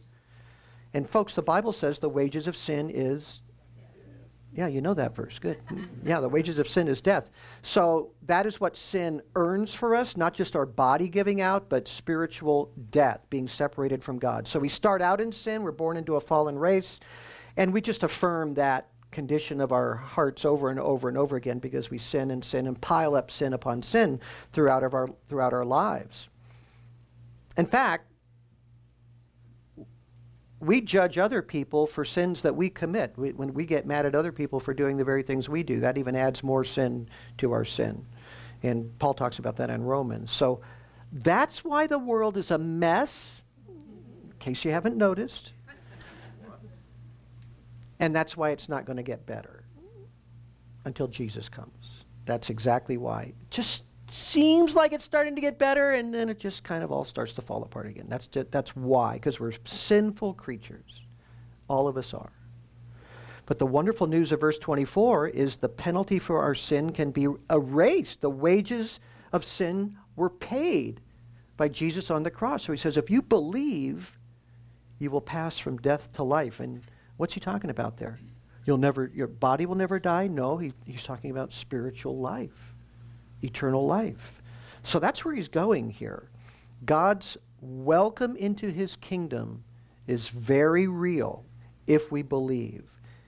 And 0.94 1.08
folks, 1.08 1.34
the 1.34 1.44
Bible 1.44 1.72
says 1.72 2.00
the 2.00 2.10
wages 2.10 2.48
of 2.48 2.58
sin 2.58 2.90
is 2.90 3.43
yeah, 4.56 4.68
you 4.68 4.82
know 4.82 4.94
that 4.94 5.16
verse. 5.16 5.40
Good. 5.40 5.58
Yeah, 6.06 6.20
the 6.20 6.30
wages 6.30 6.60
of 6.60 6.68
sin 6.68 6.88
is 6.88 7.02
death. 7.02 7.32
So 7.64 8.12
that 8.28 8.46
is 8.46 8.60
what 8.60 8.76
sin 8.76 9.22
earns 9.36 9.74
for 9.74 9.96
us, 9.96 10.16
not 10.16 10.34
just 10.34 10.56
our 10.56 10.66
body 10.66 11.10
giving 11.10 11.42
out, 11.42 11.70
but 11.70 11.88
spiritual 11.88 12.72
death, 12.92 13.22
being 13.30 13.48
separated 13.48 14.04
from 14.04 14.20
God. 14.20 14.48
So 14.48 14.60
we 14.60 14.70
start 14.70 15.02
out 15.02 15.20
in 15.20 15.32
sin, 15.32 15.64
we're 15.64 15.72
born 15.72 15.98
into 15.98 16.16
a 16.16 16.22
fallen 16.22 16.58
race, 16.58 17.00
and 17.58 17.74
we 17.74 17.82
just 17.82 18.04
affirm 18.04 18.54
that 18.56 18.90
condition 19.12 19.62
of 19.62 19.72
our 19.72 19.96
hearts 19.96 20.46
over 20.46 20.70
and 20.70 20.80
over 20.80 21.08
and 21.08 21.18
over 21.18 21.36
again 21.36 21.60
because 21.60 21.90
we 21.90 21.98
sin 21.98 22.32
and 22.32 22.44
sin 22.44 22.68
and 22.68 22.80
pile 22.82 23.16
up 23.16 23.32
sin 23.32 23.54
upon 23.54 23.82
sin 23.82 24.20
throughout, 24.52 24.84
of 24.84 24.94
our, 24.94 25.08
throughout 25.30 25.54
our 25.54 25.66
lives. 25.66 26.30
In 27.58 27.66
fact, 27.66 28.08
we 30.64 30.82
judge 30.82 31.18
other 31.18 31.42
people 31.42 31.86
for 31.86 32.06
sins 32.06 32.42
that 32.42 32.56
we 32.56 32.70
commit. 32.70 33.14
We, 33.18 33.32
when 33.34 33.54
we 33.54 33.66
get 33.66 33.86
mad 33.86 34.06
at 34.06 34.16
other 34.16 34.32
people 34.32 34.60
for 34.60 34.74
doing 34.74 34.98
the 34.98 35.04
very 35.04 35.24
things 35.24 35.50
we 35.50 35.64
do, 35.64 35.80
that 35.82 35.98
even 35.98 36.16
adds 36.16 36.44
more 36.44 36.64
sin 36.64 37.08
to 37.40 37.52
our 37.52 37.66
sin. 37.66 38.06
And 38.64 38.98
Paul 38.98 39.14
talks 39.14 39.40
about 39.40 39.58
that 39.58 39.70
in 39.70 39.84
Romans. 39.84 40.32
So 40.32 40.62
that's 41.12 41.64
why 41.64 41.88
the 41.88 42.00
world 42.00 42.38
is 42.38 42.50
a 42.50 42.58
mess, 42.58 43.46
in 43.68 44.34
case 44.40 44.64
you 44.64 44.72
haven't 44.72 44.96
noticed. 44.96 45.54
And 48.00 48.16
that's 48.16 48.36
why 48.36 48.52
it's 48.52 48.70
not 48.70 48.86
going 48.86 48.98
to 48.98 49.04
get 49.04 49.26
better 49.26 49.64
until 50.86 51.08
Jesus 51.08 51.50
comes. 51.50 52.06
That's 52.26 52.50
exactly 52.50 52.98
why. 52.98 53.34
Just 53.50 53.84
seems 54.14 54.76
like 54.76 54.94
it's 54.94 55.04
starting 55.04 55.36
to 55.36 55.42
get 55.42 55.58
better, 55.58 55.92
and 55.92 56.14
then 56.14 56.30
it 56.30 56.40
just 56.40 56.64
kind 56.64 56.84
of 56.84 56.92
all 56.92 57.04
starts 57.04 57.34
to 57.34 57.42
fall 57.42 57.64
apart 57.64 57.88
again. 57.88 58.06
That's, 58.08 58.28
just, 58.28 58.52
that's 58.52 58.76
why, 58.76 59.14
because 59.14 59.40
we're 59.40 59.54
sinful 59.66 60.36
creatures. 60.36 61.06
All 61.68 61.88
of 61.88 61.98
us 61.98 62.14
are. 62.14 62.32
But 63.46 63.60
the 63.60 63.66
wonderful 63.66 64.08
news 64.08 64.32
of 64.32 64.40
verse 64.40 64.58
24 64.60 65.30
is 65.30 65.58
the 65.58 65.70
penalty 65.70 66.20
for 66.20 66.42
our 66.42 66.56
sin 66.56 66.92
can 66.92 67.12
be 67.12 67.28
erased. 67.50 68.22
The 68.22 68.30
wages 68.30 69.00
of 69.34 69.44
sin 69.44 69.98
were 70.16 70.30
paid 70.30 71.02
by 71.58 71.68
Jesus 71.68 72.10
on 72.12 72.24
the 72.24 72.32
cross. 72.32 72.64
So 72.64 72.72
he 72.72 72.78
says, 72.78 72.98
if 72.98 73.10
you 73.10 73.22
believe, 73.22 74.18
you 75.00 75.10
will 75.12 75.22
pass 75.22 75.58
from 75.58 75.78
death 75.78 76.12
to 76.14 76.24
life. 76.24 76.60
And 76.60 76.84
what's 77.18 77.34
he 77.34 77.40
talking 77.40 77.70
about 77.70 77.98
there? 77.98 78.20
You'll 78.66 78.78
never, 78.78 79.12
your 79.14 79.28
body 79.28 79.66
will 79.66 79.76
never 79.76 80.00
die? 80.00 80.28
No, 80.28 80.58
he, 80.58 80.72
he's 80.86 81.04
talking 81.04 81.32
about 81.32 81.52
spiritual 81.52 82.18
life 82.20 82.73
eternal 83.44 83.86
life. 83.86 84.42
So 84.84 85.00
that's 85.00 85.24
where 85.24 85.34
he's 85.34 85.48
going 85.48 85.90
here. 85.90 86.30
God's 86.86 87.38
welcome 87.62 88.36
into 88.36 88.70
his 88.70 88.96
kingdom 88.98 89.64
is 90.08 90.28
very 90.28 90.88
real 90.88 91.46
if 91.88 92.12
we 92.12 92.22
believe, 92.22 92.84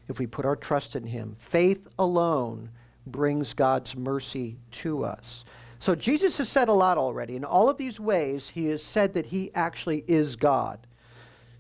if 0.08 0.20
we 0.20 0.28
put 0.28 0.46
our 0.46 0.56
trust 0.56 0.96
in 0.96 1.06
him. 1.06 1.36
Faith 1.40 1.88
alone 1.98 2.70
brings 3.08 3.54
God's 3.54 3.96
mercy 3.96 4.58
to 4.72 5.06
us. 5.06 5.46
So 5.80 5.96
Jesus 5.96 6.38
has 6.40 6.50
said 6.50 6.68
a 6.68 6.74
lot 6.74 6.98
already. 6.98 7.36
In 7.36 7.46
all 7.46 7.70
of 7.70 7.78
these 7.78 8.00
ways, 8.00 8.50
he 8.50 8.68
has 8.68 8.84
said 8.84 9.14
that 9.14 9.28
he 9.28 9.52
actually 9.54 10.04
is 10.08 10.36
God. 10.36 10.80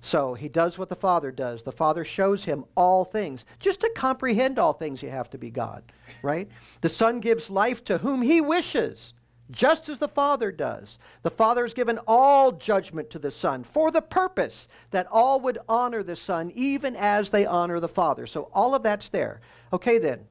So 0.05 0.35
he 0.35 0.49
does 0.49 0.77
what 0.77 0.89
the 0.89 0.95
Father 0.95 1.31
does. 1.31 1.63
The 1.63 1.71
Father 1.71 2.05
shows 2.05 2.43
him 2.43 2.63
all 2.75 3.05
things. 3.05 3.43
Just 3.59 3.81
to 3.81 3.91
comprehend 3.95 4.59
all 4.59 4.71
things, 4.71 5.01
you 5.01 5.09
have 5.09 5.31
to 5.31 5.39
be 5.39 5.49
God, 5.49 5.81
right? 6.21 6.47
The 6.81 6.89
Son 6.89 7.19
gives 7.19 7.49
life 7.49 7.83
to 7.85 7.97
whom 7.97 8.21
he 8.21 8.39
wishes 8.39 9.15
just 9.49 9.89
as 9.89 9.97
the 9.97 10.07
Father 10.07 10.51
does. 10.51 10.99
The 11.23 11.31
Father 11.31 11.63
has 11.63 11.73
given 11.73 11.99
all 12.05 12.51
judgment 12.51 13.09
to 13.09 13.19
the 13.19 13.31
Son 13.31 13.63
for 13.63 13.89
the 13.89 14.01
purpose 14.01 14.67
that 14.91 15.07
all 15.09 15.39
would 15.39 15.57
honor 15.67 16.03
the 16.03 16.15
Son 16.15 16.51
even 16.53 16.95
as 16.95 17.31
they 17.31 17.47
honor 17.47 17.79
the 17.79 17.87
Father. 17.87 18.27
So 18.27 18.51
all 18.53 18.75
of 18.75 18.83
that's 18.83 19.09
there. 19.09 19.41
Okay, 19.73 19.97
then. 19.97 20.27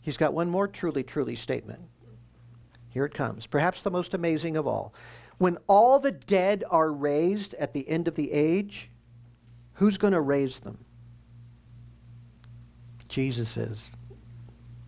He's 0.00 0.16
got 0.16 0.32
one 0.32 0.48
more 0.48 0.66
truly, 0.66 1.02
truly 1.02 1.36
statement. 1.36 1.82
Here 2.88 3.04
it 3.04 3.12
comes. 3.12 3.46
Perhaps 3.46 3.82
the 3.82 3.90
most 3.90 4.14
amazing 4.14 4.56
of 4.56 4.66
all. 4.66 4.94
When 5.40 5.56
all 5.68 5.98
the 5.98 6.12
dead 6.12 6.64
are 6.68 6.92
raised 6.92 7.54
at 7.54 7.72
the 7.72 7.88
end 7.88 8.08
of 8.08 8.14
the 8.14 8.30
age, 8.30 8.90
who's 9.72 9.96
going 9.96 10.12
to 10.12 10.20
raise 10.20 10.58
them? 10.58 10.84
Jesus 13.08 13.56
is. 13.56 13.90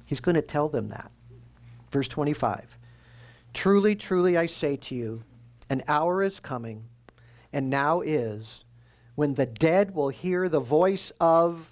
He's 0.04 0.20
going 0.20 0.34
to 0.34 0.42
tell 0.42 0.68
them 0.68 0.90
that. 0.90 1.10
Verse 1.90 2.06
25. 2.06 2.76
Truly, 3.54 3.96
truly, 3.96 4.36
I 4.36 4.44
say 4.44 4.76
to 4.76 4.94
you, 4.94 5.22
an 5.70 5.84
hour 5.88 6.22
is 6.22 6.38
coming, 6.38 6.84
and 7.54 7.70
now 7.70 8.02
is, 8.02 8.62
when 9.14 9.32
the 9.32 9.46
dead 9.46 9.94
will 9.94 10.10
hear 10.10 10.50
the 10.50 10.60
voice 10.60 11.12
of 11.18 11.70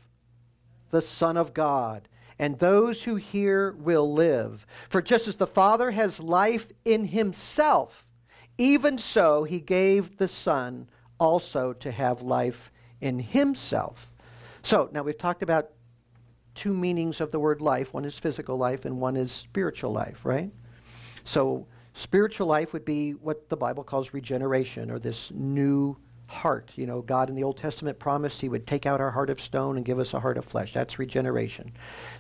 the 0.89 1.03
Son 1.03 1.37
of 1.37 1.53
God, 1.53 2.09
and 2.39 2.59
those 2.59 3.03
who 3.03 3.17
hear 3.17 3.73
will 3.73 4.11
live. 4.11 4.67
For 4.89 5.03
just 5.03 5.29
as 5.29 5.37
the 5.37 5.47
Father 5.47 5.91
has 5.91 6.19
life 6.19 6.73
in 6.87 7.09
himself, 7.09 8.07
even 8.61 8.99
so 8.99 9.43
he 9.43 9.59
gave 9.59 10.19
the 10.19 10.29
Son 10.29 10.87
also 11.19 11.73
to 11.73 11.91
have 11.91 12.21
life 12.21 12.71
in 13.01 13.19
himself. 13.19 14.13
So, 14.63 14.91
now 14.93 15.03
we've 15.03 15.17
talked 15.17 15.43
about 15.43 15.71
two 16.55 16.75
meanings 16.75 17.23
of 17.23 17.31
the 17.31 17.41
word 17.41 17.63
life 17.63 17.95
one 17.95 18.05
is 18.05 18.19
physical 18.19 18.59
life, 18.59 18.85
and 18.85 19.01
one 19.01 19.17
is 19.17 19.33
spiritual 19.33 19.93
life, 19.93 20.27
right? 20.27 20.51
So, 21.25 21.67
spiritual 21.95 22.49
life 22.49 22.75
would 22.75 22.85
be 22.85 23.13
what 23.13 23.49
the 23.49 23.57
Bible 23.57 23.83
calls 23.83 24.13
regeneration 24.13 24.91
or 24.91 24.99
this 24.99 25.31
new 25.31 25.97
heart. 26.27 26.73
You 26.77 26.85
know, 26.85 27.01
God 27.01 27.31
in 27.31 27.35
the 27.35 27.43
Old 27.43 27.57
Testament 27.57 27.99
promised 27.99 28.43
He 28.43 28.51
would 28.51 28.67
take 28.67 28.85
out 28.85 29.01
our 29.01 29.11
heart 29.11 29.31
of 29.31 29.41
stone 29.41 29.79
and 29.79 29.87
give 29.87 29.99
us 29.99 30.13
a 30.13 30.21
heart 30.21 30.37
of 30.37 30.45
flesh. 30.45 30.75
That's 30.75 30.99
regeneration. 30.99 31.73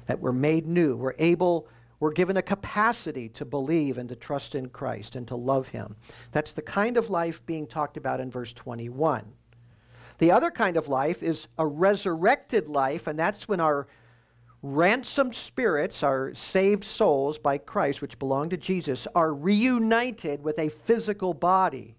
That 0.06 0.20
we're 0.20 0.32
made 0.32 0.66
new. 0.66 0.97
We're 0.97 1.14
able, 1.18 1.68
we're 2.00 2.12
given 2.12 2.38
a 2.38 2.42
capacity 2.42 3.28
to 3.28 3.45
believe 3.45 3.99
and 3.99 4.09
to 4.09 4.16
trust 4.16 4.54
in 4.54 4.71
Christ 4.71 5.16
and 5.16 5.28
to 5.28 5.37
love 5.37 5.69
Him. 5.69 5.97
That's 6.33 6.54
the 6.54 6.62
kind 6.62 6.97
of 6.97 7.11
life 7.11 7.45
being 7.45 7.66
talked 7.66 7.99
about 7.99 8.21
in 8.21 8.30
verse 8.30 8.52
21. 8.54 9.25
The 10.19 10.33
other 10.33 10.50
kind 10.50 10.76
of 10.76 10.88
life 10.88 11.23
is 11.23 11.47
a 11.59 11.66
resurrected 11.66 12.69
life, 12.69 13.07
and 13.07 13.19
that's 13.19 13.47
when 13.47 13.61
our 13.61 13.87
ransomed 14.62 15.35
spirits, 15.35 16.02
our 16.02 16.35
saved 16.35 16.85
souls 16.85 17.38
by 17.38 17.59
Christ, 17.59 18.02
which 18.02 18.19
belong 18.19 18.50
to 18.50 18.57
Jesus, 18.57 19.07
are 19.14 19.33
reunited 19.33 20.42
with 20.42 20.59
a 20.59 20.69
physical 20.69 21.33
body. 21.35 21.97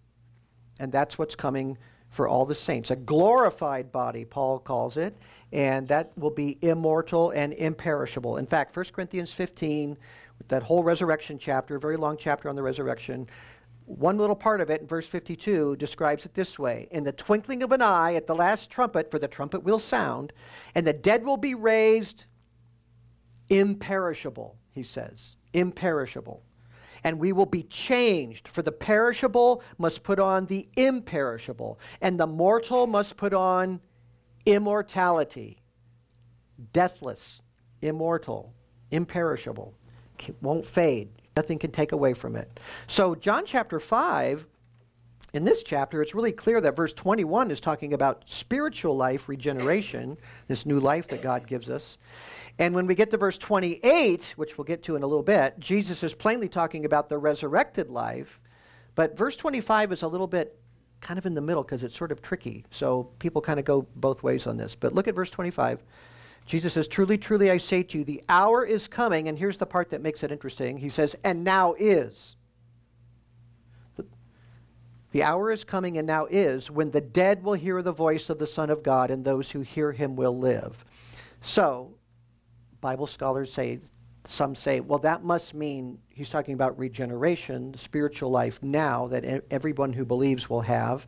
And 0.79 0.91
that's 0.91 1.17
what's 1.17 1.35
coming 1.35 1.77
for 2.09 2.27
all 2.27 2.45
the 2.45 2.55
saints. 2.55 2.91
A 2.91 2.95
glorified 2.95 3.91
body, 3.91 4.25
Paul 4.25 4.59
calls 4.59 4.97
it, 4.97 5.15
and 5.51 5.87
that 5.87 6.11
will 6.17 6.31
be 6.31 6.57
immortal 6.61 7.31
and 7.31 7.53
imperishable. 7.53 8.37
In 8.37 8.45
fact, 8.45 8.75
1 8.75 8.85
Corinthians 8.93 9.33
15, 9.33 9.97
that 10.47 10.63
whole 10.63 10.83
resurrection 10.83 11.37
chapter, 11.37 11.75
a 11.75 11.79
very 11.79 11.97
long 11.97 12.17
chapter 12.17 12.49
on 12.49 12.55
the 12.55 12.63
resurrection, 12.63 13.27
one 13.85 14.17
little 14.17 14.35
part 14.35 14.61
of 14.61 14.69
it 14.69 14.81
in 14.81 14.87
verse 14.87 15.07
52 15.07 15.75
describes 15.75 16.25
it 16.25 16.33
this 16.33 16.57
way 16.57 16.87
In 16.91 17.03
the 17.03 17.11
twinkling 17.11 17.63
of 17.63 17.71
an 17.71 17.81
eye, 17.81 18.13
at 18.15 18.27
the 18.27 18.35
last 18.35 18.69
trumpet, 18.69 19.11
for 19.11 19.19
the 19.19 19.27
trumpet 19.27 19.63
will 19.63 19.79
sound, 19.79 20.31
and 20.75 20.87
the 20.87 20.93
dead 20.93 21.23
will 21.23 21.37
be 21.37 21.55
raised 21.55 22.25
imperishable, 23.49 24.57
he 24.71 24.83
says. 24.83 25.37
Imperishable. 25.53 26.41
And 27.03 27.19
we 27.19 27.33
will 27.33 27.47
be 27.47 27.63
changed, 27.63 28.47
for 28.47 28.61
the 28.61 28.71
perishable 28.71 29.63
must 29.77 30.03
put 30.03 30.19
on 30.19 30.45
the 30.45 30.69
imperishable, 30.77 31.79
and 31.99 32.19
the 32.19 32.27
mortal 32.27 32.87
must 32.87 33.17
put 33.17 33.33
on 33.33 33.81
immortality. 34.45 35.61
Deathless, 36.73 37.41
immortal, 37.81 38.53
imperishable, 38.91 39.73
won't 40.41 40.65
fade. 40.65 41.09
Nothing 41.35 41.57
can 41.57 41.71
take 41.71 41.91
away 41.91 42.13
from 42.13 42.35
it. 42.35 42.59
So, 42.87 43.15
John 43.15 43.45
chapter 43.45 43.79
5 43.79 44.45
in 45.33 45.45
this 45.45 45.63
chapter, 45.63 46.01
it's 46.01 46.13
really 46.13 46.33
clear 46.33 46.59
that 46.59 46.75
verse 46.75 46.93
21 46.93 47.51
is 47.51 47.61
talking 47.61 47.93
about 47.93 48.23
spiritual 48.25 48.97
life, 48.97 49.29
regeneration, 49.29 50.17
this 50.47 50.65
new 50.65 50.79
life 50.79 51.07
that 51.07 51.21
God 51.21 51.47
gives 51.47 51.69
us. 51.69 51.97
And 52.59 52.75
when 52.75 52.85
we 52.85 52.95
get 52.95 53.11
to 53.11 53.17
verse 53.17 53.37
28, 53.37 54.33
which 54.35 54.57
we'll 54.57 54.65
get 54.65 54.83
to 54.83 54.97
in 54.97 55.03
a 55.03 55.07
little 55.07 55.23
bit, 55.23 55.57
Jesus 55.57 56.03
is 56.03 56.13
plainly 56.13 56.49
talking 56.49 56.83
about 56.83 57.07
the 57.07 57.17
resurrected 57.17 57.89
life. 57.89 58.41
But 58.93 59.17
verse 59.17 59.37
25 59.37 59.93
is 59.93 60.01
a 60.01 60.07
little 60.07 60.27
bit 60.27 60.59
kind 61.01 61.17
of 61.17 61.25
in 61.25 61.33
the 61.33 61.41
middle 61.41 61.63
because 61.63 61.83
it's 61.83 61.97
sort 61.97 62.11
of 62.11 62.21
tricky. 62.21 62.63
So 62.69 63.09
people 63.19 63.41
kind 63.41 63.59
of 63.59 63.65
go 63.65 63.87
both 63.95 64.23
ways 64.23 64.47
on 64.47 64.55
this. 64.55 64.75
But 64.75 64.93
look 64.93 65.07
at 65.07 65.15
verse 65.15 65.29
25. 65.29 65.83
Jesus 66.45 66.73
says, 66.73 66.87
Truly, 66.87 67.17
truly, 67.17 67.51
I 67.51 67.57
say 67.57 67.83
to 67.83 67.99
you, 67.99 68.03
the 68.03 68.23
hour 68.29 68.65
is 68.65 68.87
coming. 68.87 69.27
And 69.27 69.37
here's 69.37 69.57
the 69.57 69.65
part 69.65 69.89
that 69.89 70.01
makes 70.01 70.23
it 70.23 70.31
interesting. 70.31 70.77
He 70.77 70.89
says, 70.89 71.15
And 71.23 71.43
now 71.43 71.75
is. 71.77 72.35
The, 73.95 74.05
the 75.11 75.23
hour 75.23 75.51
is 75.51 75.63
coming 75.63 75.97
and 75.97 76.07
now 76.07 76.27
is 76.27 76.69
when 76.71 76.91
the 76.91 77.01
dead 77.01 77.43
will 77.43 77.53
hear 77.53 77.81
the 77.81 77.91
voice 77.91 78.29
of 78.29 78.37
the 78.37 78.47
Son 78.47 78.69
of 78.69 78.83
God, 78.83 79.11
and 79.11 79.25
those 79.25 79.51
who 79.51 79.61
hear 79.61 79.91
him 79.91 80.15
will 80.15 80.37
live. 80.37 80.85
So, 81.41 81.95
Bible 82.79 83.07
scholars 83.07 83.51
say, 83.51 83.79
some 84.25 84.55
say, 84.55 84.79
well, 84.79 84.99
that 84.99 85.23
must 85.23 85.53
mean 85.53 85.97
he's 86.09 86.29
talking 86.29 86.53
about 86.53 86.77
regeneration, 86.77 87.73
spiritual 87.75 88.29
life 88.29 88.61
now 88.61 89.07
that 89.07 89.43
everyone 89.51 89.93
who 89.93 90.05
believes 90.05 90.49
will 90.49 90.61
have, 90.61 91.07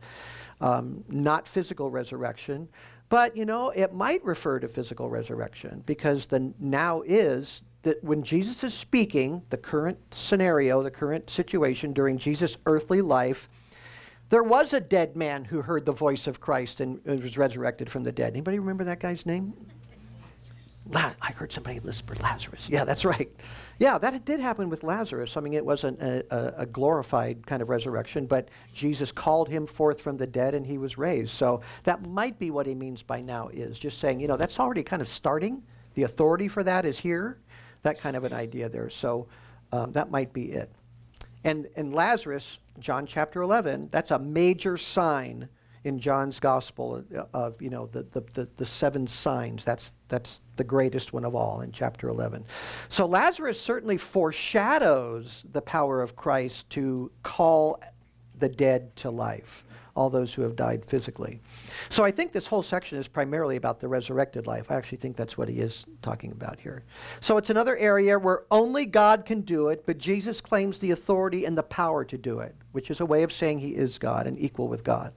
um, 0.60 1.04
not 1.08 1.46
physical 1.46 1.90
resurrection. 1.90 2.68
But, 3.08 3.36
you 3.36 3.44
know, 3.44 3.70
it 3.70 3.94
might 3.94 4.24
refer 4.24 4.58
to 4.58 4.68
physical 4.68 5.08
resurrection 5.08 5.82
because 5.86 6.26
the 6.26 6.52
now 6.58 7.02
is 7.02 7.62
that 7.82 8.02
when 8.02 8.22
Jesus 8.22 8.64
is 8.64 8.74
speaking, 8.74 9.42
the 9.50 9.58
current 9.58 9.98
scenario, 10.10 10.82
the 10.82 10.90
current 10.90 11.28
situation 11.28 11.92
during 11.92 12.18
Jesus' 12.18 12.56
earthly 12.66 13.02
life, 13.02 13.48
there 14.30 14.42
was 14.42 14.72
a 14.72 14.80
dead 14.80 15.16
man 15.16 15.44
who 15.44 15.60
heard 15.60 15.84
the 15.84 15.92
voice 15.92 16.26
of 16.26 16.40
Christ 16.40 16.80
and 16.80 17.04
was 17.04 17.36
resurrected 17.36 17.90
from 17.90 18.02
the 18.02 18.10
dead. 18.10 18.32
Anybody 18.32 18.58
remember 18.58 18.84
that 18.84 19.00
guy's 19.00 19.26
name? 19.26 19.52
La- 20.90 21.14
I 21.22 21.32
heard 21.32 21.50
somebody 21.50 21.80
whisper 21.80 22.14
Lazarus. 22.22 22.68
Yeah, 22.68 22.84
that's 22.84 23.04
right. 23.04 23.30
Yeah, 23.78 23.96
that 23.98 24.24
did 24.24 24.38
happen 24.38 24.68
with 24.68 24.82
Lazarus. 24.82 25.36
I 25.36 25.40
mean, 25.40 25.54
it 25.54 25.64
wasn't 25.64 26.00
a, 26.00 26.54
a, 26.58 26.66
glorified 26.66 27.46
kind 27.46 27.62
of 27.62 27.70
resurrection, 27.70 28.26
but 28.26 28.50
Jesus 28.74 29.10
called 29.10 29.48
him 29.48 29.66
forth 29.66 30.00
from 30.00 30.16
the 30.18 30.26
dead 30.26 30.54
and 30.54 30.66
he 30.66 30.76
was 30.76 30.98
raised. 30.98 31.30
So 31.30 31.62
that 31.84 32.06
might 32.06 32.38
be 32.38 32.50
what 32.50 32.66
he 32.66 32.74
means 32.74 33.02
by 33.02 33.22
now 33.22 33.48
is 33.48 33.78
just 33.78 33.98
saying, 33.98 34.20
you 34.20 34.28
know, 34.28 34.36
that's 34.36 34.60
already 34.60 34.82
kind 34.82 35.00
of 35.00 35.08
starting. 35.08 35.62
The 35.94 36.02
authority 36.02 36.48
for 36.48 36.62
that 36.64 36.84
is 36.84 36.98
here. 36.98 37.38
That 37.82 37.98
kind 37.98 38.16
of 38.16 38.24
an 38.24 38.32
idea 38.32 38.68
there. 38.68 38.90
So 38.90 39.26
um, 39.72 39.92
that 39.92 40.10
might 40.10 40.32
be 40.32 40.52
it. 40.52 40.70
And, 41.44 41.66
and 41.76 41.94
Lazarus, 41.94 42.58
John 42.78 43.06
chapter 43.06 43.42
11, 43.42 43.88
that's 43.90 44.10
a 44.10 44.18
major 44.18 44.76
sign 44.76 45.48
in 45.84 45.98
John's 45.98 46.40
gospel 46.40 47.04
uh, 47.16 47.24
of, 47.34 47.60
you 47.60 47.70
know, 47.70 47.86
the, 47.92 48.02
the, 48.12 48.22
the, 48.32 48.48
the, 48.56 48.64
seven 48.64 49.06
signs. 49.06 49.64
That's, 49.64 49.92
that's 50.08 50.40
the 50.56 50.64
greatest 50.64 51.12
one 51.12 51.24
of 51.24 51.34
all 51.34 51.60
in 51.60 51.72
chapter 51.72 52.08
11. 52.08 52.44
So 52.88 53.06
Lazarus 53.06 53.60
certainly 53.60 53.98
foreshadows 53.98 55.44
the 55.52 55.60
power 55.60 56.00
of 56.00 56.16
Christ 56.16 56.68
to 56.70 57.12
call 57.22 57.80
the 58.38 58.48
dead 58.48 58.96
to 58.96 59.10
life, 59.10 59.63
all 59.96 60.10
those 60.10 60.34
who 60.34 60.42
have 60.42 60.56
died 60.56 60.84
physically. 60.84 61.40
So 61.88 62.04
I 62.04 62.10
think 62.10 62.32
this 62.32 62.46
whole 62.46 62.62
section 62.62 62.98
is 62.98 63.06
primarily 63.06 63.56
about 63.56 63.80
the 63.80 63.88
resurrected 63.88 64.46
life. 64.46 64.70
I 64.70 64.74
actually 64.74 64.98
think 64.98 65.16
that's 65.16 65.38
what 65.38 65.48
he 65.48 65.60
is 65.60 65.84
talking 66.02 66.32
about 66.32 66.58
here. 66.58 66.84
So 67.20 67.36
it's 67.36 67.50
another 67.50 67.76
area 67.76 68.18
where 68.18 68.44
only 68.50 68.86
God 68.86 69.24
can 69.24 69.42
do 69.42 69.68
it, 69.68 69.84
but 69.86 69.98
Jesus 69.98 70.40
claims 70.40 70.78
the 70.78 70.90
authority 70.90 71.44
and 71.44 71.56
the 71.56 71.62
power 71.62 72.04
to 72.04 72.18
do 72.18 72.40
it, 72.40 72.54
which 72.72 72.90
is 72.90 73.00
a 73.00 73.06
way 73.06 73.22
of 73.22 73.32
saying 73.32 73.58
he 73.58 73.74
is 73.74 73.98
God 73.98 74.26
and 74.26 74.38
equal 74.38 74.68
with 74.68 74.84
God. 74.84 75.12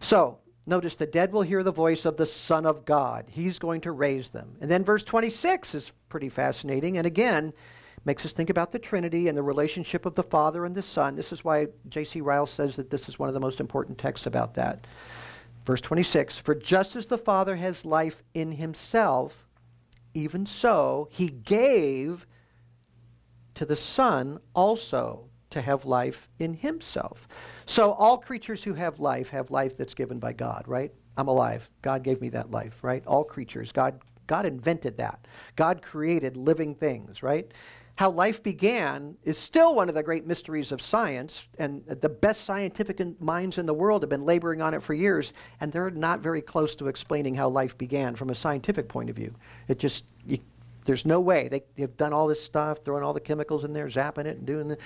So, 0.00 0.38
notice 0.66 0.96
the 0.96 1.06
dead 1.06 1.32
will 1.32 1.42
hear 1.42 1.62
the 1.62 1.72
voice 1.72 2.04
of 2.04 2.16
the 2.16 2.26
Son 2.26 2.66
of 2.66 2.84
God. 2.84 3.26
He's 3.28 3.58
going 3.58 3.82
to 3.82 3.92
raise 3.92 4.30
them. 4.30 4.56
And 4.60 4.70
then 4.70 4.84
verse 4.84 5.04
26 5.04 5.74
is 5.74 5.92
pretty 6.08 6.28
fascinating. 6.28 6.98
And 6.98 7.06
again, 7.06 7.52
makes 8.06 8.24
us 8.24 8.32
think 8.32 8.48
about 8.48 8.70
the 8.70 8.78
Trinity 8.78 9.28
and 9.28 9.36
the 9.36 9.42
relationship 9.42 10.06
of 10.06 10.14
the 10.14 10.22
Father 10.22 10.64
and 10.64 10.74
the 10.74 10.80
Son. 10.80 11.16
This 11.16 11.32
is 11.32 11.44
why 11.44 11.66
J.C. 11.88 12.20
Ryle 12.20 12.46
says 12.46 12.76
that 12.76 12.88
this 12.88 13.08
is 13.08 13.18
one 13.18 13.28
of 13.28 13.34
the 13.34 13.40
most 13.40 13.60
important 13.60 13.98
texts 13.98 14.26
about 14.26 14.54
that. 14.54 14.86
Verse 15.66 15.80
26 15.80 16.38
For 16.38 16.54
just 16.54 16.94
as 16.94 17.06
the 17.06 17.18
Father 17.18 17.56
has 17.56 17.84
life 17.84 18.22
in 18.32 18.52
himself, 18.52 19.48
even 20.14 20.46
so 20.46 21.08
he 21.10 21.28
gave 21.28 22.26
to 23.56 23.66
the 23.66 23.76
Son 23.76 24.38
also 24.54 25.28
to 25.50 25.60
have 25.60 25.84
life 25.84 26.28
in 26.38 26.54
himself. 26.54 27.26
So 27.66 27.92
all 27.92 28.18
creatures 28.18 28.62
who 28.62 28.74
have 28.74 29.00
life 29.00 29.30
have 29.30 29.50
life 29.50 29.76
that's 29.76 29.94
given 29.94 30.20
by 30.20 30.32
God, 30.32 30.64
right? 30.66 30.92
I'm 31.16 31.28
alive. 31.28 31.68
God 31.82 32.04
gave 32.04 32.20
me 32.20 32.28
that 32.30 32.50
life, 32.50 32.84
right? 32.84 33.04
All 33.06 33.24
creatures. 33.24 33.72
God 33.72 34.00
God 34.26 34.46
invented 34.46 34.96
that. 34.96 35.26
God 35.54 35.82
created 35.82 36.36
living 36.36 36.74
things, 36.74 37.22
right? 37.22 37.52
How 37.96 38.10
life 38.10 38.42
began 38.42 39.16
is 39.24 39.38
still 39.38 39.74
one 39.74 39.88
of 39.88 39.94
the 39.94 40.02
great 40.02 40.26
mysteries 40.26 40.70
of 40.70 40.82
science, 40.82 41.46
and 41.58 41.84
the 41.86 42.10
best 42.10 42.44
scientific 42.44 43.00
minds 43.20 43.56
in 43.56 43.64
the 43.64 43.72
world 43.72 44.02
have 44.02 44.10
been 44.10 44.26
laboring 44.26 44.60
on 44.60 44.74
it 44.74 44.82
for 44.82 44.92
years, 44.92 45.32
and 45.60 45.72
they're 45.72 45.90
not 45.90 46.20
very 46.20 46.42
close 46.42 46.74
to 46.76 46.88
explaining 46.88 47.34
how 47.34 47.48
life 47.48 47.76
began 47.78 48.14
from 48.14 48.28
a 48.28 48.34
scientific 48.34 48.86
point 48.86 49.08
of 49.08 49.16
view. 49.16 49.34
It 49.68 49.78
just, 49.78 50.04
you, 50.26 50.38
there's 50.84 51.06
no 51.06 51.20
way. 51.20 51.48
They, 51.48 51.62
they've 51.74 51.96
done 51.96 52.12
all 52.12 52.26
this 52.26 52.42
stuff, 52.42 52.84
throwing 52.84 53.02
all 53.02 53.14
the 53.14 53.20
chemicals 53.20 53.64
in 53.64 53.72
there, 53.72 53.86
zapping 53.86 54.26
it, 54.26 54.36
and 54.36 54.46
doing 54.46 54.68
the. 54.68 54.78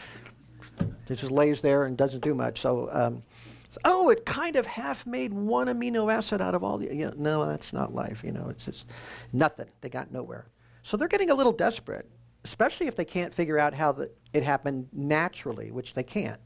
It 1.09 1.16
just 1.16 1.33
lays 1.33 1.61
there 1.61 1.87
and 1.87 1.96
doesn't 1.96 2.23
do 2.23 2.33
much. 2.33 2.61
So, 2.61 2.88
um, 2.92 3.25
so, 3.70 3.81
oh, 3.85 4.11
it 4.11 4.25
kind 4.25 4.55
of 4.55 4.66
half 4.66 5.05
made 5.05 5.35
one 5.35 5.66
amino 5.66 6.14
acid 6.14 6.40
out 6.40 6.55
of 6.55 6.62
all 6.62 6.79
the. 6.79 6.94
You 6.94 7.07
know, 7.07 7.14
no, 7.16 7.46
that's 7.46 7.73
not 7.73 7.92
life. 7.92 8.23
You 8.23 8.31
know, 8.31 8.46
it's 8.49 8.64
just 8.64 8.87
nothing. 9.33 9.66
They 9.81 9.88
got 9.88 10.12
nowhere. 10.12 10.46
So 10.85 10.96
they're 10.96 11.09
getting 11.09 11.31
a 11.31 11.35
little 11.35 11.53
desperate 11.53 12.09
especially 12.44 12.87
if 12.87 12.96
they 12.96 13.05
can't 13.05 13.33
figure 13.33 13.59
out 13.59 13.74
how 13.74 13.92
the, 13.92 14.11
it 14.33 14.42
happened 14.42 14.88
naturally, 14.92 15.70
which 15.70 15.94
they 15.94 16.03
can't. 16.03 16.40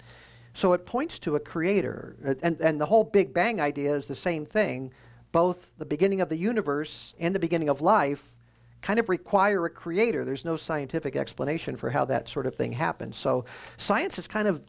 So 0.55 0.73
it 0.73 0.87
points 0.87 1.19
to 1.21 1.37
a 1.37 1.41
creator. 1.41 2.17
Uh, 2.27 2.35
and, 2.43 2.61
and 2.61 2.81
the 2.81 2.87
whole 2.87 3.05
Big 3.05 3.35
Bang 3.35 3.61
idea 3.61 3.95
is 3.95 4.07
the 4.07 4.15
same 4.15 4.47
thing. 4.47 4.93
Both 5.33 5.73
the 5.79 5.85
beginning 5.85 6.21
of 6.21 6.29
the 6.29 6.37
universe 6.37 7.15
and 7.19 7.35
the 7.35 7.41
beginning 7.41 7.69
of 7.69 7.81
life 7.81 8.35
kind 8.81 9.01
of 9.01 9.09
require 9.09 9.65
a 9.65 9.71
creator. 9.71 10.25
There's 10.25 10.45
no 10.45 10.57
scientific 10.57 11.17
explanation 11.17 11.75
for 11.75 11.91
how 11.91 12.05
that 12.05 12.29
sort 12.29 12.47
of 12.47 12.55
thing 12.55 12.73
happens. 12.73 13.17
So 13.17 13.45
science 13.79 14.19
is 14.19 14.29
kind 14.29 14.47
of 14.47 14.63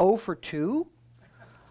0 0.00 0.16
for 0.16 0.34
2 0.34 0.86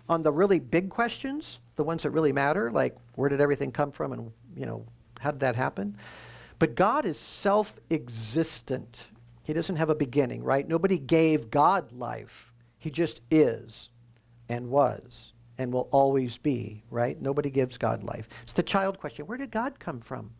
on 0.08 0.24
the 0.24 0.32
really 0.32 0.60
big 0.60 0.90
questions, 0.90 1.60
the 1.76 1.84
ones 1.84 2.04
that 2.04 2.12
really 2.12 2.32
matter, 2.32 2.72
like 2.72 2.96
where 3.16 3.28
did 3.30 3.42
everything 3.42 3.72
come 3.72 3.92
from 3.92 4.14
and, 4.14 4.32
you 4.56 4.66
know, 4.66 4.86
how 5.20 5.32
did 5.32 5.40
that 5.42 5.56
happen? 5.56 5.98
But 6.60 6.76
God 6.76 7.06
is 7.06 7.18
self 7.18 7.80
existent. 7.90 9.08
He 9.44 9.54
doesn't 9.54 9.78
have 9.78 9.90
a 9.90 9.96
beginning, 9.96 10.44
right? 10.44 10.68
Nobody 10.68 11.00
gave 11.00 11.50
God 11.50 11.92
life. 11.94 12.54
He 12.78 12.92
just 12.92 13.22
is 13.32 13.92
and 14.50 14.70
was 14.70 15.34
and 15.58 15.74
will 15.74 15.90
always 15.92 16.38
be, 16.38 16.84
right? 16.90 17.22
Nobody 17.22 17.50
gives 17.50 17.78
God 17.78 18.04
life. 18.04 18.30
It's 18.44 18.54
the 18.54 18.64
child 18.64 19.00
question 19.00 19.26
where 19.26 19.38
did 19.38 19.52
God 19.52 19.80
come 19.80 20.00
from? 20.00 20.32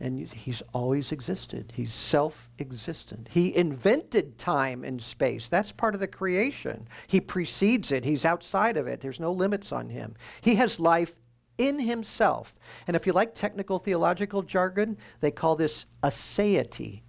And 0.00 0.28
he's 0.32 0.62
always 0.72 1.10
existed. 1.10 1.72
He's 1.74 1.92
self 1.92 2.48
existent. 2.60 3.28
He 3.30 3.56
invented 3.56 4.38
time 4.38 4.84
and 4.84 5.02
space. 5.02 5.48
That's 5.48 5.72
part 5.72 5.94
of 5.94 6.00
the 6.00 6.06
creation. 6.06 6.86
He 7.08 7.20
precedes 7.20 7.90
it, 7.90 8.04
he's 8.04 8.24
outside 8.24 8.76
of 8.76 8.86
it. 8.86 9.00
There's 9.00 9.20
no 9.20 9.32
limits 9.32 9.72
on 9.72 9.88
him. 9.88 10.14
He 10.40 10.54
has 10.54 10.78
life 10.78 11.17
in 11.58 11.78
himself. 11.78 12.58
And 12.86 12.96
if 12.96 13.06
you 13.06 13.12
like 13.12 13.34
technical 13.34 13.78
theological 13.78 14.42
jargon, 14.42 14.96
they 15.20 15.30
call 15.30 15.56
this 15.56 15.86
aseity. 16.02 17.02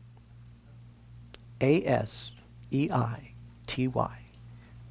A 1.62 1.86
S 1.86 2.32
E 2.72 2.90
I 2.92 3.34
T 3.68 3.88
Y. 3.88 4.20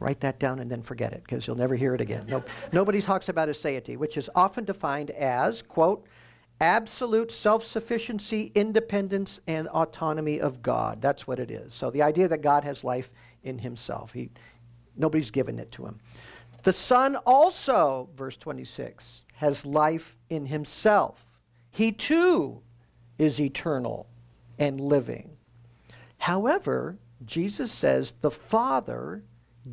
Write 0.00 0.20
that 0.20 0.38
down 0.38 0.60
and 0.60 0.70
then 0.70 0.80
forget 0.80 1.12
it 1.12 1.22
because 1.24 1.46
you'll 1.46 1.56
never 1.56 1.74
hear 1.74 1.94
it 1.94 2.00
again. 2.00 2.42
Nobody 2.72 3.02
talks 3.02 3.28
about 3.28 3.48
aseity, 3.48 3.96
which 3.96 4.16
is 4.16 4.30
often 4.34 4.64
defined 4.64 5.10
as, 5.10 5.60
quote, 5.60 6.06
absolute 6.60 7.32
self 7.32 7.64
sufficiency, 7.64 8.52
independence, 8.54 9.40
and 9.48 9.66
autonomy 9.68 10.40
of 10.40 10.62
God. 10.62 11.02
That's 11.02 11.26
what 11.26 11.40
it 11.40 11.50
is. 11.50 11.74
So 11.74 11.90
the 11.90 12.02
idea 12.02 12.28
that 12.28 12.42
God 12.42 12.62
has 12.64 12.84
life 12.84 13.10
in 13.42 13.58
himself, 13.58 14.12
he, 14.12 14.30
nobody's 14.96 15.30
given 15.30 15.58
it 15.58 15.72
to 15.72 15.86
him. 15.86 15.98
The 16.62 16.72
Son 16.72 17.16
also, 17.26 18.08
verse 18.16 18.36
26, 18.36 19.24
has 19.38 19.64
life 19.64 20.16
in 20.28 20.46
himself. 20.46 21.38
He 21.70 21.92
too 21.92 22.60
is 23.18 23.40
eternal 23.40 24.08
and 24.58 24.80
living. 24.80 25.36
However, 26.18 26.98
Jesus 27.24 27.70
says 27.70 28.14
the 28.20 28.32
Father 28.32 29.22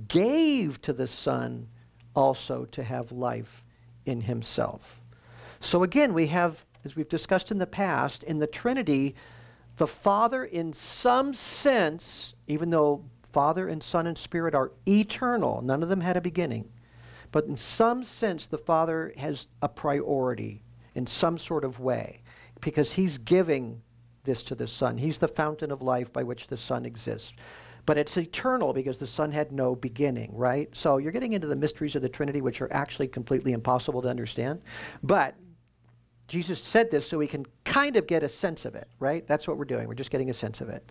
gave 0.07 0.79
to 0.83 0.93
the 0.93 1.07
Son 1.07 1.67
also 2.15 2.65
to 2.65 2.83
have 2.83 3.11
life 3.11 3.65
in 4.05 4.21
himself. 4.21 5.01
So 5.59 5.81
again, 5.81 6.13
we 6.13 6.27
have, 6.27 6.63
as 6.83 6.95
we've 6.95 7.09
discussed 7.09 7.49
in 7.49 7.57
the 7.57 7.65
past, 7.65 8.21
in 8.21 8.37
the 8.37 8.45
Trinity, 8.45 9.15
the 9.77 9.87
Father, 9.87 10.45
in 10.45 10.73
some 10.73 11.33
sense, 11.33 12.35
even 12.45 12.69
though 12.69 13.03
Father 13.33 13.67
and 13.67 13.81
Son 13.81 14.05
and 14.05 14.17
Spirit 14.17 14.53
are 14.53 14.71
eternal, 14.87 15.63
none 15.63 15.81
of 15.81 15.89
them 15.89 16.01
had 16.01 16.17
a 16.17 16.21
beginning, 16.21 16.69
but 17.35 17.47
in 17.47 17.57
some 17.57 18.05
sense, 18.05 18.47
the 18.47 18.57
Father 18.57 19.11
has 19.17 19.49
a 19.61 19.67
priority 19.67 20.63
in 20.93 21.05
some 21.05 21.37
sort 21.37 21.65
of 21.65 21.81
way 21.81 22.21
because 22.61 22.93
He's 22.93 23.17
giving 23.17 23.81
this 24.23 24.41
to 24.43 24.55
the 24.55 24.67
Son. 24.67 24.97
He's 24.97 25.17
the 25.17 25.27
fountain 25.27 25.69
of 25.69 25.81
life 25.81 26.13
by 26.13 26.23
which 26.23 26.47
the 26.47 26.55
Son 26.55 26.85
exists. 26.85 27.33
But 27.85 27.97
it's 27.97 28.15
eternal 28.15 28.71
because 28.71 28.99
the 28.99 29.05
Son 29.05 29.33
had 29.33 29.51
no 29.51 29.75
beginning, 29.75 30.31
right? 30.33 30.73
So 30.73 30.95
you're 30.95 31.11
getting 31.11 31.33
into 31.33 31.47
the 31.47 31.57
mysteries 31.57 31.97
of 31.97 32.01
the 32.01 32.07
Trinity, 32.07 32.39
which 32.39 32.61
are 32.61 32.71
actually 32.71 33.09
completely 33.09 33.51
impossible 33.51 34.01
to 34.03 34.07
understand. 34.07 34.61
But 35.03 35.35
Jesus 36.29 36.63
said 36.63 36.89
this 36.89 37.05
so 37.05 37.17
we 37.17 37.27
can 37.27 37.45
kind 37.65 37.97
of 37.97 38.07
get 38.07 38.23
a 38.23 38.29
sense 38.29 38.63
of 38.63 38.75
it, 38.75 38.87
right? 38.99 39.27
That's 39.27 39.45
what 39.45 39.57
we're 39.57 39.65
doing. 39.65 39.89
We're 39.89 39.95
just 39.95 40.09
getting 40.09 40.29
a 40.29 40.33
sense 40.33 40.61
of 40.61 40.69
it. 40.69 40.89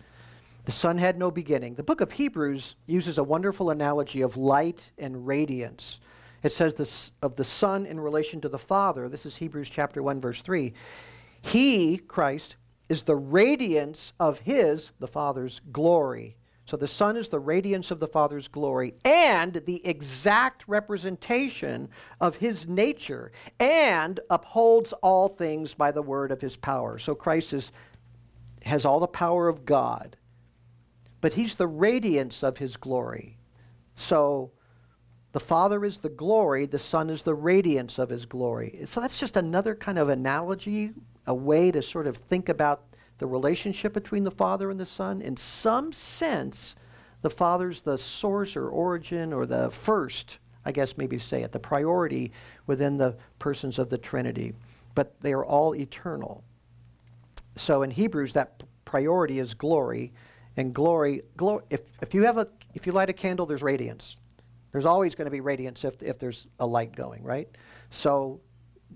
The 0.65 0.71
Son 0.71 0.99
had 0.99 1.17
no 1.17 1.31
beginning. 1.31 1.73
The 1.73 1.81
book 1.81 2.01
of 2.01 2.11
Hebrews 2.11 2.75
uses 2.85 3.17
a 3.17 3.23
wonderful 3.23 3.71
analogy 3.71 4.21
of 4.21 4.37
light 4.37 4.91
and 4.99 5.25
radiance 5.25 6.01
it 6.45 6.51
says 6.51 6.75
this 6.75 7.11
of 7.23 7.35
the 7.35 7.43
Son 7.43 7.87
in 7.87 7.99
relation 7.99 8.39
to 8.41 8.49
the 8.49 8.59
Father. 8.59 9.09
This 9.09 9.25
is 9.25 9.35
Hebrews 9.35 9.67
chapter 9.67 10.03
1 10.03 10.21
verse 10.21 10.41
3. 10.41 10.73
He, 11.41 11.97
Christ, 11.97 12.55
is 12.87 13.01
the 13.01 13.15
radiance 13.15 14.13
of 14.19 14.39
his, 14.39 14.91
the 14.99 15.07
Father's 15.07 15.59
glory. 15.71 16.37
So 16.65 16.77
the 16.77 16.87
Son 16.87 17.17
is 17.17 17.29
the 17.29 17.39
radiance 17.39 17.89
of 17.89 17.99
the 17.99 18.07
Father's 18.07 18.47
glory 18.47 18.93
and 19.03 19.55
the 19.65 19.83
exact 19.87 20.63
representation 20.67 21.89
of 22.21 22.35
his 22.35 22.67
nature 22.67 23.31
and 23.59 24.19
upholds 24.29 24.93
all 25.01 25.29
things 25.29 25.73
by 25.73 25.91
the 25.91 26.03
word 26.03 26.31
of 26.31 26.41
his 26.41 26.55
power. 26.55 26.99
So 26.99 27.15
Christ 27.15 27.53
is, 27.53 27.71
has 28.63 28.85
all 28.85 28.99
the 28.99 29.07
power 29.07 29.47
of 29.47 29.65
God, 29.65 30.15
but 31.21 31.33
he's 31.33 31.55
the 31.55 31.67
radiance 31.67 32.43
of 32.43 32.59
his 32.59 32.77
glory. 32.77 33.39
So 33.95 34.51
the 35.35 35.41
Father 35.41 35.83
is 35.83 35.97
the 35.97 36.07
glory, 36.07 36.65
the 36.65 36.79
Son 36.79 37.09
is 37.09 37.23
the 37.23 37.35
radiance 37.35 37.99
of 37.99 38.07
his 38.07 38.25
glory. 38.25 38.79
So 38.85 39.01
that's 39.01 39.17
just 39.17 39.35
another 39.35 39.75
kind 39.75 39.99
of 39.99 40.07
analogy, 40.07 40.93
a 41.27 41.35
way 41.35 41.71
to 41.71 41.81
sort 41.81 42.07
of 42.07 42.15
think 42.15 42.47
about 42.47 42.83
the 43.17 43.27
relationship 43.27 43.91
between 43.91 44.23
the 44.23 44.31
Father 44.31 44.71
and 44.71 44.79
the 44.79 44.85
Son. 44.85 45.21
In 45.21 45.35
some 45.35 45.91
sense, 45.91 46.77
the 47.21 47.29
Father's 47.29 47.81
the 47.81 47.97
source 47.97 48.55
or 48.55 48.69
origin 48.69 49.33
or 49.33 49.45
the 49.45 49.69
first, 49.71 50.37
I 50.63 50.71
guess 50.71 50.95
maybe 50.95 51.19
say 51.19 51.43
it, 51.43 51.51
the 51.51 51.59
priority 51.59 52.31
within 52.65 52.95
the 52.95 53.17
persons 53.37 53.77
of 53.77 53.89
the 53.89 53.97
Trinity. 53.97 54.53
But 54.93 55.19
they 55.19 55.33
are 55.33 55.43
all 55.43 55.75
eternal. 55.75 56.45
So 57.57 57.83
in 57.83 57.91
Hebrews, 57.91 58.31
that 58.31 58.63
priority 58.85 59.39
is 59.39 59.53
glory. 59.53 60.13
And 60.55 60.73
glory, 60.73 61.23
glory 61.35 61.65
if, 61.69 61.81
if 62.01 62.13
you 62.13 62.23
have 62.23 62.37
a 62.37 62.47
if 62.73 62.87
you 62.87 62.93
light 62.93 63.09
a 63.09 63.13
candle, 63.13 63.45
there's 63.45 63.61
radiance. 63.61 64.15
There's 64.75 64.85
always 64.85 65.15
going 65.15 65.23
to 65.23 65.31
be 65.31 65.39
radiance 65.39 65.85
if, 65.85 66.03
if 66.03 66.19
there's 66.19 66.47
a 66.59 66.67
light 66.67 66.93
going, 66.97 67.23
right? 67.23 67.47
So 67.91 68.41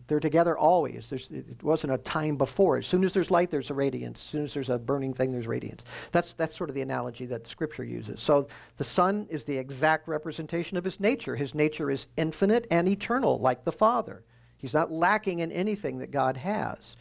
they're 0.07 0.19
together 0.19 0.57
always. 0.57 1.09
There's, 1.09 1.29
it 1.31 1.63
wasn't 1.63 1.93
a 1.93 1.97
time 1.97 2.35
before. 2.35 2.75
As 2.75 2.85
soon 2.85 3.05
as 3.05 3.13
there's 3.13 3.31
light, 3.31 3.49
there's 3.49 3.69
a 3.69 3.73
radiance. 3.73 4.19
As 4.19 4.25
soon 4.25 4.43
as 4.43 4.53
there's 4.53 4.67
a 4.67 4.77
burning 4.77 5.13
thing, 5.13 5.31
there's 5.31 5.47
radiance. 5.47 5.85
That's, 6.11 6.33
that's 6.33 6.53
sort 6.53 6.69
of 6.69 6.75
the 6.75 6.81
analogy 6.81 7.25
that 7.27 7.47
Scripture 7.47 7.85
uses. 7.85 8.19
So 8.19 8.49
the 8.75 8.83
Son 8.83 9.25
is 9.29 9.45
the 9.45 9.57
exact 9.57 10.09
representation 10.09 10.75
of 10.75 10.83
his 10.83 10.99
nature. 10.99 11.33
His 11.37 11.55
nature 11.55 11.89
is 11.89 12.07
infinite 12.17 12.67
and 12.69 12.89
eternal, 12.89 13.39
like 13.39 13.63
the 13.63 13.71
Father. 13.71 14.25
He's 14.57 14.73
not 14.73 14.91
lacking 14.91 15.39
in 15.39 15.49
anything 15.49 15.99
that 15.99 16.11
God 16.11 16.35
has. 16.35 16.97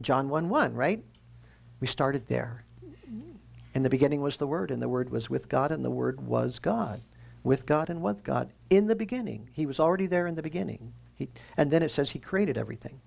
John 0.00 0.30
1 0.30 0.48
1, 0.48 0.72
right? 0.72 1.04
We 1.80 1.86
started 1.86 2.26
there. 2.28 2.64
In 3.74 3.82
the 3.82 3.90
beginning 3.90 4.22
was 4.22 4.38
the 4.38 4.46
Word, 4.46 4.70
and 4.70 4.80
the 4.80 4.88
Word 4.88 5.10
was 5.10 5.28
with 5.28 5.50
God, 5.50 5.70
and 5.70 5.84
the 5.84 5.90
Word 5.90 6.26
was 6.26 6.58
God 6.58 7.02
with 7.44 7.66
God 7.66 7.90
and 7.90 8.02
with 8.02 8.22
God 8.22 8.52
in 8.70 8.86
the 8.86 8.96
beginning. 8.96 9.48
He 9.52 9.66
was 9.66 9.80
already 9.80 10.06
there 10.06 10.26
in 10.26 10.34
the 10.34 10.42
beginning. 10.42 10.92
He, 11.14 11.28
and 11.56 11.70
then 11.70 11.82
it 11.82 11.90
says 11.90 12.10
he 12.10 12.18
created 12.18 12.56
everything. 12.56 13.00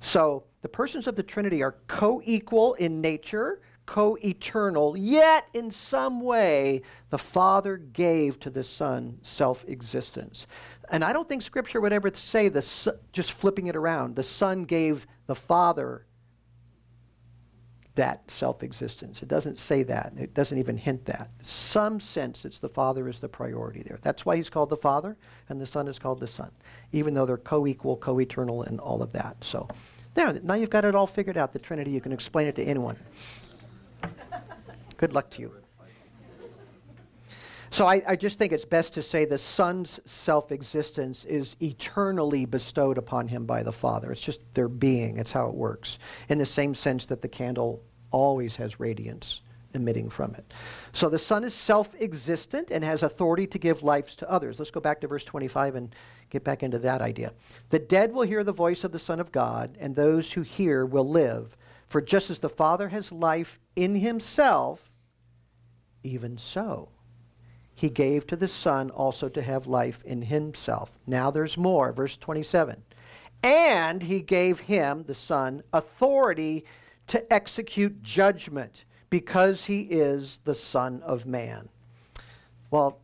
So 0.00 0.44
the 0.62 0.68
persons 0.68 1.06
of 1.06 1.16
the 1.16 1.22
Trinity 1.22 1.62
are 1.62 1.76
co 1.86 2.22
equal 2.24 2.74
in 2.74 3.00
nature, 3.00 3.60
co 3.86 4.16
eternal, 4.24 4.96
yet 4.96 5.46
in 5.54 5.70
some 5.70 6.20
way 6.20 6.82
the 7.10 7.18
Father 7.18 7.76
gave 7.76 8.40
to 8.40 8.50
the 8.50 8.64
Son 8.64 9.18
self 9.22 9.64
existence. 9.68 10.46
And 10.90 11.04
I 11.04 11.12
don't 11.12 11.28
think 11.28 11.42
Scripture 11.42 11.80
would 11.80 11.92
ever 11.92 12.10
say, 12.14 12.48
the, 12.48 12.96
just 13.12 13.32
flipping 13.32 13.66
it 13.66 13.76
around, 13.76 14.16
the 14.16 14.24
Son 14.24 14.64
gave 14.64 15.06
the 15.26 15.34
Father 15.34 16.06
that 18.00 18.30
self 18.30 18.62
existence. 18.62 19.22
It 19.22 19.28
doesn't 19.28 19.58
say 19.58 19.82
that. 19.82 20.14
It 20.16 20.32
doesn't 20.32 20.56
even 20.56 20.78
hint 20.78 21.04
that. 21.04 21.28
Some 21.42 22.00
sense, 22.00 22.46
it's 22.46 22.56
the 22.56 22.68
Father 22.68 23.10
is 23.10 23.18
the 23.18 23.28
priority 23.28 23.82
there. 23.82 23.98
That's 24.00 24.24
why 24.24 24.36
he's 24.36 24.48
called 24.48 24.70
the 24.70 24.76
Father, 24.78 25.18
and 25.50 25.60
the 25.60 25.66
Son 25.66 25.86
is 25.86 25.98
called 25.98 26.18
the 26.18 26.26
Son, 26.26 26.50
even 26.92 27.12
though 27.12 27.26
they're 27.26 27.36
co 27.36 27.66
equal, 27.66 27.98
co 27.98 28.18
eternal, 28.18 28.62
and 28.62 28.80
all 28.80 29.02
of 29.02 29.12
that. 29.12 29.44
So, 29.44 29.68
there, 30.14 30.32
now 30.42 30.54
you've 30.54 30.70
got 30.70 30.86
it 30.86 30.94
all 30.94 31.06
figured 31.06 31.36
out, 31.36 31.52
the 31.52 31.58
Trinity. 31.58 31.90
You 31.90 32.00
can 32.00 32.12
explain 32.12 32.46
it 32.46 32.54
to 32.54 32.64
anyone. 32.64 32.96
Good 34.96 35.12
luck 35.12 35.28
to 35.32 35.42
you. 35.42 35.59
So 37.72 37.86
I, 37.86 38.02
I, 38.06 38.16
just 38.16 38.36
think 38.36 38.52
it's 38.52 38.64
best 38.64 38.94
to 38.94 39.02
say 39.02 39.24
the 39.24 39.38
Son's 39.38 40.00
self 40.04 40.50
existence 40.50 41.24
is 41.24 41.54
eternally 41.62 42.44
bestowed 42.44 42.98
upon 42.98 43.28
him 43.28 43.46
by 43.46 43.62
the 43.62 43.72
Father. 43.72 44.10
It's 44.10 44.20
just 44.20 44.40
their 44.54 44.68
being, 44.68 45.18
it's 45.18 45.30
how 45.30 45.46
it 45.46 45.54
works. 45.54 45.98
In 46.28 46.38
the 46.38 46.46
same 46.46 46.74
sense 46.74 47.06
that 47.06 47.22
the 47.22 47.28
candle 47.28 47.84
always 48.10 48.56
has 48.56 48.80
radiance 48.80 49.42
emitting 49.72 50.10
from 50.10 50.34
it. 50.34 50.52
So 50.92 51.08
the 51.08 51.18
Son 51.18 51.44
is 51.44 51.54
self 51.54 51.94
existent 52.00 52.72
and 52.72 52.82
has 52.82 53.04
authority 53.04 53.46
to 53.46 53.58
give 53.58 53.84
life 53.84 54.16
to 54.16 54.28
others. 54.28 54.58
Let's 54.58 54.72
go 54.72 54.80
back 54.80 55.00
to 55.02 55.06
verse 55.06 55.22
25 55.22 55.76
and 55.76 55.94
get 56.28 56.42
back 56.42 56.64
into 56.64 56.80
that 56.80 57.00
idea. 57.00 57.32
The 57.68 57.78
dead 57.78 58.12
will 58.12 58.22
hear 58.22 58.42
the 58.42 58.52
voice 58.52 58.82
of 58.82 58.90
the 58.90 58.98
Son 58.98 59.20
of 59.20 59.30
God, 59.30 59.76
and 59.78 59.94
those 59.94 60.32
who 60.32 60.42
hear 60.42 60.84
will 60.84 61.08
live. 61.08 61.56
For 61.86 62.00
just 62.00 62.30
as 62.30 62.40
the 62.40 62.48
Father 62.48 62.88
has 62.88 63.12
life 63.12 63.60
in 63.76 63.94
himself, 63.94 64.92
even 66.02 66.36
so 66.36 66.88
he 67.80 67.88
gave 67.88 68.26
to 68.26 68.36
the 68.36 68.46
Son 68.46 68.90
also 68.90 69.26
to 69.30 69.40
have 69.40 69.66
life 69.66 70.02
in 70.04 70.20
himself. 70.20 70.92
Now 71.06 71.30
there's 71.30 71.56
more. 71.56 71.92
Verse 71.92 72.14
27. 72.18 72.76
And 73.42 74.02
he 74.02 74.20
gave 74.20 74.60
him, 74.60 75.02
the 75.04 75.14
Son, 75.14 75.62
authority 75.72 76.66
to 77.06 77.32
execute 77.32 78.02
judgment 78.02 78.84
because 79.08 79.64
he 79.64 79.80
is 79.84 80.40
the 80.44 80.54
Son 80.54 81.00
of 81.06 81.24
Man. 81.24 81.70
Well, 82.70 82.98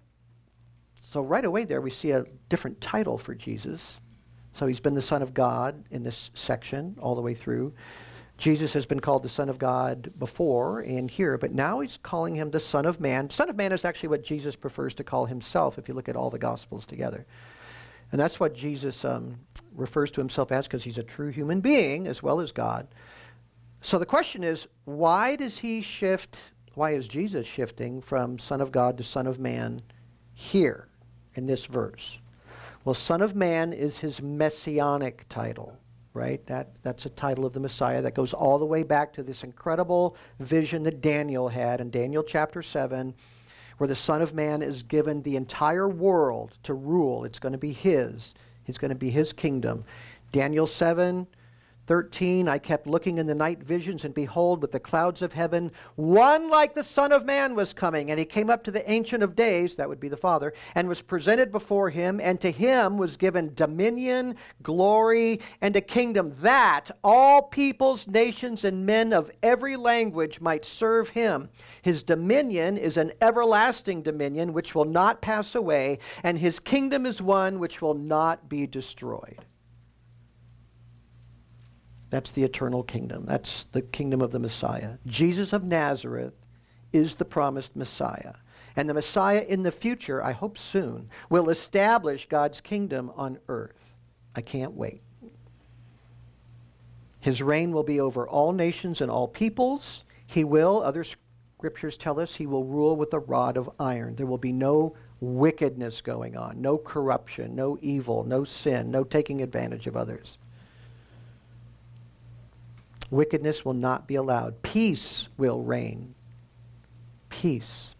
so 1.00 1.22
right 1.22 1.46
away 1.46 1.64
there 1.64 1.80
we 1.80 1.88
see 1.88 2.10
a 2.10 2.26
different 2.50 2.78
title 2.82 3.16
for 3.16 3.34
Jesus. 3.34 3.98
So 4.52 4.66
he's 4.66 4.78
been 4.78 4.92
the 4.92 5.00
Son 5.00 5.22
of 5.22 5.32
God 5.32 5.82
in 5.90 6.02
this 6.02 6.30
section 6.34 6.98
all 7.00 7.14
the 7.14 7.22
way 7.22 7.32
through. 7.32 7.72
Jesus 8.38 8.74
has 8.74 8.84
been 8.84 9.00
called 9.00 9.22
the 9.22 9.30
Son 9.30 9.48
of 9.48 9.58
God 9.58 10.12
before 10.18 10.80
and 10.80 11.10
here, 11.10 11.38
but 11.38 11.52
now 11.52 11.80
he's 11.80 11.98
calling 12.02 12.34
him 12.34 12.50
the 12.50 12.60
Son 12.60 12.84
of 12.84 13.00
Man. 13.00 13.30
Son 13.30 13.48
of 13.48 13.56
Man 13.56 13.72
is 13.72 13.84
actually 13.84 14.10
what 14.10 14.22
Jesus 14.22 14.54
prefers 14.54 14.92
to 14.94 15.04
call 15.04 15.24
himself 15.24 15.78
if 15.78 15.88
you 15.88 15.94
look 15.94 16.08
at 16.08 16.16
all 16.16 16.28
the 16.28 16.38
Gospels 16.38 16.84
together. 16.84 17.24
And 18.12 18.20
that's 18.20 18.38
what 18.38 18.54
Jesus 18.54 19.04
um, 19.04 19.38
refers 19.74 20.10
to 20.12 20.20
himself 20.20 20.52
as 20.52 20.66
because 20.66 20.84
he's 20.84 20.98
a 20.98 21.02
true 21.02 21.30
human 21.30 21.60
being 21.60 22.06
as 22.06 22.22
well 22.22 22.40
as 22.40 22.52
God. 22.52 22.86
So 23.80 23.98
the 23.98 24.06
question 24.06 24.44
is 24.44 24.66
why 24.84 25.36
does 25.36 25.58
he 25.58 25.80
shift? 25.80 26.36
Why 26.74 26.92
is 26.92 27.08
Jesus 27.08 27.46
shifting 27.46 28.02
from 28.02 28.38
Son 28.38 28.60
of 28.60 28.70
God 28.70 28.98
to 28.98 29.04
Son 29.04 29.26
of 29.26 29.38
Man 29.38 29.80
here 30.34 30.88
in 31.34 31.46
this 31.46 31.64
verse? 31.64 32.18
Well, 32.84 32.94
Son 32.94 33.22
of 33.22 33.34
Man 33.34 33.72
is 33.72 33.98
his 33.98 34.20
messianic 34.20 35.24
title 35.30 35.78
right? 36.16 36.44
That, 36.46 36.70
that's 36.82 37.06
a 37.06 37.10
title 37.10 37.44
of 37.44 37.52
the 37.52 37.60
Messiah 37.60 38.02
that 38.02 38.14
goes 38.14 38.32
all 38.32 38.58
the 38.58 38.64
way 38.64 38.82
back 38.82 39.12
to 39.12 39.22
this 39.22 39.44
incredible 39.44 40.16
vision 40.40 40.82
that 40.84 41.02
Daniel 41.02 41.48
had 41.48 41.80
in 41.80 41.90
Daniel 41.90 42.22
chapter 42.22 42.62
7, 42.62 43.14
where 43.76 43.86
the 43.86 43.94
Son 43.94 44.22
of 44.22 44.34
Man 44.34 44.62
is 44.62 44.82
given 44.82 45.22
the 45.22 45.36
entire 45.36 45.88
world 45.88 46.56
to 46.62 46.72
rule. 46.72 47.24
It's 47.24 47.38
going 47.38 47.52
to 47.52 47.58
be 47.58 47.72
his, 47.72 48.34
it's 48.66 48.78
going 48.78 48.88
to 48.88 48.94
be 48.94 49.10
his 49.10 49.32
kingdom. 49.32 49.84
Daniel 50.32 50.66
7, 50.66 51.26
13 51.86 52.48
I 52.48 52.58
kept 52.58 52.86
looking 52.86 53.18
in 53.18 53.26
the 53.26 53.34
night 53.34 53.62
visions, 53.62 54.04
and 54.04 54.12
behold, 54.12 54.60
with 54.60 54.72
the 54.72 54.80
clouds 54.80 55.22
of 55.22 55.32
heaven, 55.32 55.70
one 55.94 56.48
like 56.48 56.74
the 56.74 56.82
Son 56.82 57.12
of 57.12 57.24
Man 57.24 57.54
was 57.54 57.72
coming. 57.72 58.10
And 58.10 58.18
he 58.18 58.24
came 58.24 58.50
up 58.50 58.64
to 58.64 58.70
the 58.70 58.88
Ancient 58.90 59.22
of 59.22 59.36
Days, 59.36 59.76
that 59.76 59.88
would 59.88 60.00
be 60.00 60.08
the 60.08 60.16
Father, 60.16 60.52
and 60.74 60.88
was 60.88 61.00
presented 61.00 61.52
before 61.52 61.90
him. 61.90 62.20
And 62.20 62.40
to 62.40 62.50
him 62.50 62.98
was 62.98 63.16
given 63.16 63.54
dominion, 63.54 64.34
glory, 64.62 65.40
and 65.60 65.76
a 65.76 65.80
kingdom 65.80 66.34
that 66.40 66.90
all 67.04 67.42
peoples, 67.42 68.08
nations, 68.08 68.64
and 68.64 68.84
men 68.84 69.12
of 69.12 69.30
every 69.42 69.76
language 69.76 70.40
might 70.40 70.64
serve 70.64 71.10
him. 71.10 71.48
His 71.82 72.02
dominion 72.02 72.76
is 72.76 72.96
an 72.96 73.12
everlasting 73.20 74.02
dominion 74.02 74.52
which 74.52 74.74
will 74.74 74.84
not 74.84 75.22
pass 75.22 75.54
away, 75.54 76.00
and 76.24 76.38
his 76.38 76.58
kingdom 76.58 77.06
is 77.06 77.22
one 77.22 77.60
which 77.60 77.80
will 77.80 77.94
not 77.94 78.48
be 78.48 78.66
destroyed. 78.66 79.44
That's 82.10 82.32
the 82.32 82.44
eternal 82.44 82.82
kingdom. 82.82 83.24
That's 83.26 83.64
the 83.72 83.82
kingdom 83.82 84.20
of 84.20 84.30
the 84.30 84.38
Messiah. 84.38 84.98
Jesus 85.06 85.52
of 85.52 85.64
Nazareth 85.64 86.34
is 86.92 87.16
the 87.16 87.24
promised 87.24 87.74
Messiah. 87.74 88.34
And 88.76 88.88
the 88.88 88.94
Messiah 88.94 89.44
in 89.48 89.62
the 89.62 89.72
future, 89.72 90.22
I 90.22 90.32
hope 90.32 90.58
soon, 90.58 91.08
will 91.30 91.50
establish 91.50 92.28
God's 92.28 92.60
kingdom 92.60 93.10
on 93.16 93.38
earth. 93.48 93.94
I 94.34 94.42
can't 94.42 94.74
wait. 94.74 95.02
His 97.20 97.42
reign 97.42 97.72
will 97.72 97.82
be 97.82 98.00
over 98.00 98.28
all 98.28 98.52
nations 98.52 99.00
and 99.00 99.10
all 99.10 99.26
peoples. 99.26 100.04
He 100.26 100.44
will, 100.44 100.82
other 100.82 101.04
scriptures 101.58 101.96
tell 101.96 102.20
us, 102.20 102.36
he 102.36 102.46
will 102.46 102.64
rule 102.64 102.96
with 102.96 103.12
a 103.14 103.18
rod 103.18 103.56
of 103.56 103.70
iron. 103.80 104.14
There 104.14 104.26
will 104.26 104.38
be 104.38 104.52
no 104.52 104.94
wickedness 105.20 106.02
going 106.02 106.36
on, 106.36 106.60
no 106.60 106.76
corruption, 106.76 107.56
no 107.56 107.78
evil, 107.80 108.24
no 108.24 108.44
sin, 108.44 108.90
no 108.90 109.02
taking 109.02 109.40
advantage 109.40 109.86
of 109.86 109.96
others. 109.96 110.38
Wickedness 113.10 113.64
will 113.64 113.74
not 113.74 114.06
be 114.06 114.16
allowed. 114.16 114.62
Peace 114.62 115.28
will 115.36 115.62
reign. 115.62 116.14
Peace. 117.28 117.94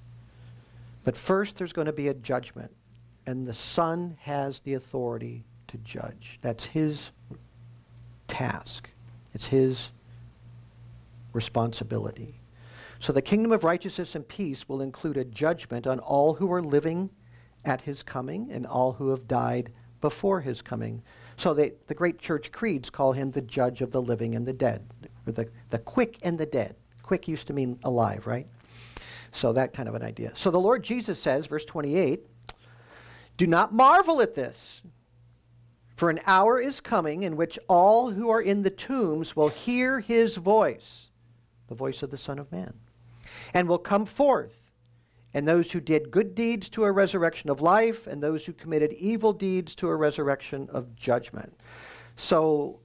But 1.04 1.16
first, 1.16 1.56
there's 1.56 1.72
going 1.72 1.86
to 1.86 1.92
be 1.92 2.08
a 2.08 2.14
judgment, 2.14 2.72
and 3.26 3.46
the 3.46 3.54
Son 3.54 4.16
has 4.20 4.60
the 4.60 4.74
authority 4.74 5.44
to 5.68 5.78
judge. 5.78 6.38
That's 6.42 6.64
his 6.64 7.10
task, 8.28 8.90
it's 9.34 9.46
his 9.46 9.90
responsibility. 11.32 12.40
So 12.98 13.12
the 13.12 13.22
kingdom 13.22 13.52
of 13.52 13.62
righteousness 13.62 14.14
and 14.14 14.26
peace 14.26 14.68
will 14.68 14.80
include 14.80 15.16
a 15.16 15.24
judgment 15.24 15.86
on 15.86 15.98
all 16.00 16.34
who 16.34 16.50
are 16.52 16.62
living 16.62 17.10
at 17.64 17.82
his 17.82 18.02
coming 18.02 18.50
and 18.50 18.66
all 18.66 18.94
who 18.94 19.10
have 19.10 19.28
died 19.28 19.70
before 20.00 20.40
his 20.40 20.62
coming. 20.62 21.02
So 21.36 21.52
they, 21.52 21.72
the 21.86 21.94
great 21.94 22.18
church 22.18 22.52
creeds 22.52 22.88
call 22.88 23.12
him 23.12 23.30
the 23.30 23.42
judge 23.42 23.82
of 23.82 23.90
the 23.90 24.00
living 24.00 24.34
and 24.34 24.46
the 24.46 24.52
dead, 24.52 24.86
or 25.26 25.32
the, 25.32 25.48
the 25.70 25.78
quick 25.78 26.18
and 26.22 26.38
the 26.38 26.46
dead. 26.46 26.76
Quick 27.02 27.28
used 27.28 27.46
to 27.48 27.52
mean 27.52 27.78
alive, 27.84 28.26
right? 28.26 28.46
So 29.32 29.52
that 29.52 29.72
kind 29.72 29.88
of 29.88 29.94
an 29.94 30.02
idea. 30.02 30.32
So 30.34 30.50
the 30.50 30.60
Lord 30.60 30.82
Jesus 30.82 31.20
says, 31.20 31.46
verse 31.46 31.64
28, 31.64 32.20
Do 33.36 33.46
not 33.46 33.72
marvel 33.72 34.20
at 34.20 34.34
this, 34.34 34.82
for 35.94 36.10
an 36.10 36.20
hour 36.26 36.60
is 36.60 36.80
coming 36.80 37.22
in 37.22 37.36
which 37.36 37.58
all 37.68 38.10
who 38.10 38.30
are 38.30 38.40
in 38.40 38.62
the 38.62 38.70
tombs 38.70 39.36
will 39.36 39.48
hear 39.48 40.00
his 40.00 40.36
voice, 40.36 41.10
the 41.68 41.74
voice 41.74 42.02
of 42.02 42.10
the 42.10 42.18
Son 42.18 42.38
of 42.38 42.50
Man, 42.50 42.72
and 43.54 43.68
will 43.68 43.78
come 43.78 44.06
forth 44.06 44.66
and 45.36 45.46
those 45.46 45.70
who 45.70 45.80
did 45.80 46.10
good 46.10 46.34
deeds 46.34 46.70
to 46.70 46.84
a 46.84 46.90
resurrection 46.90 47.50
of 47.50 47.60
life, 47.60 48.06
and 48.06 48.22
those 48.22 48.46
who 48.46 48.54
committed 48.54 48.94
evil 48.94 49.34
deeds 49.34 49.74
to 49.74 49.86
a 49.86 49.94
resurrection 49.94 50.66
of 50.72 50.96
judgment. 50.96 51.60
So, 52.16 52.80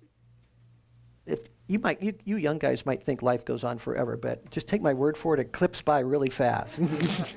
if 1.26 1.48
you 1.68 1.80
might, 1.80 2.02
you, 2.02 2.14
you 2.26 2.38
young 2.38 2.58
guys 2.58 2.86
might 2.86 3.04
think 3.04 3.22
life 3.22 3.46
goes 3.46 3.64
on 3.64 3.78
forever, 3.78 4.18
but 4.18 4.50
just 4.52 4.68
take 4.68 4.82
my 4.82 4.94
word 4.94 5.18
for 5.18 5.34
it, 5.34 5.40
it 5.40 5.52
clips 5.52 5.82
by 5.82 6.00
really 6.00 6.30
fast. 6.30 6.80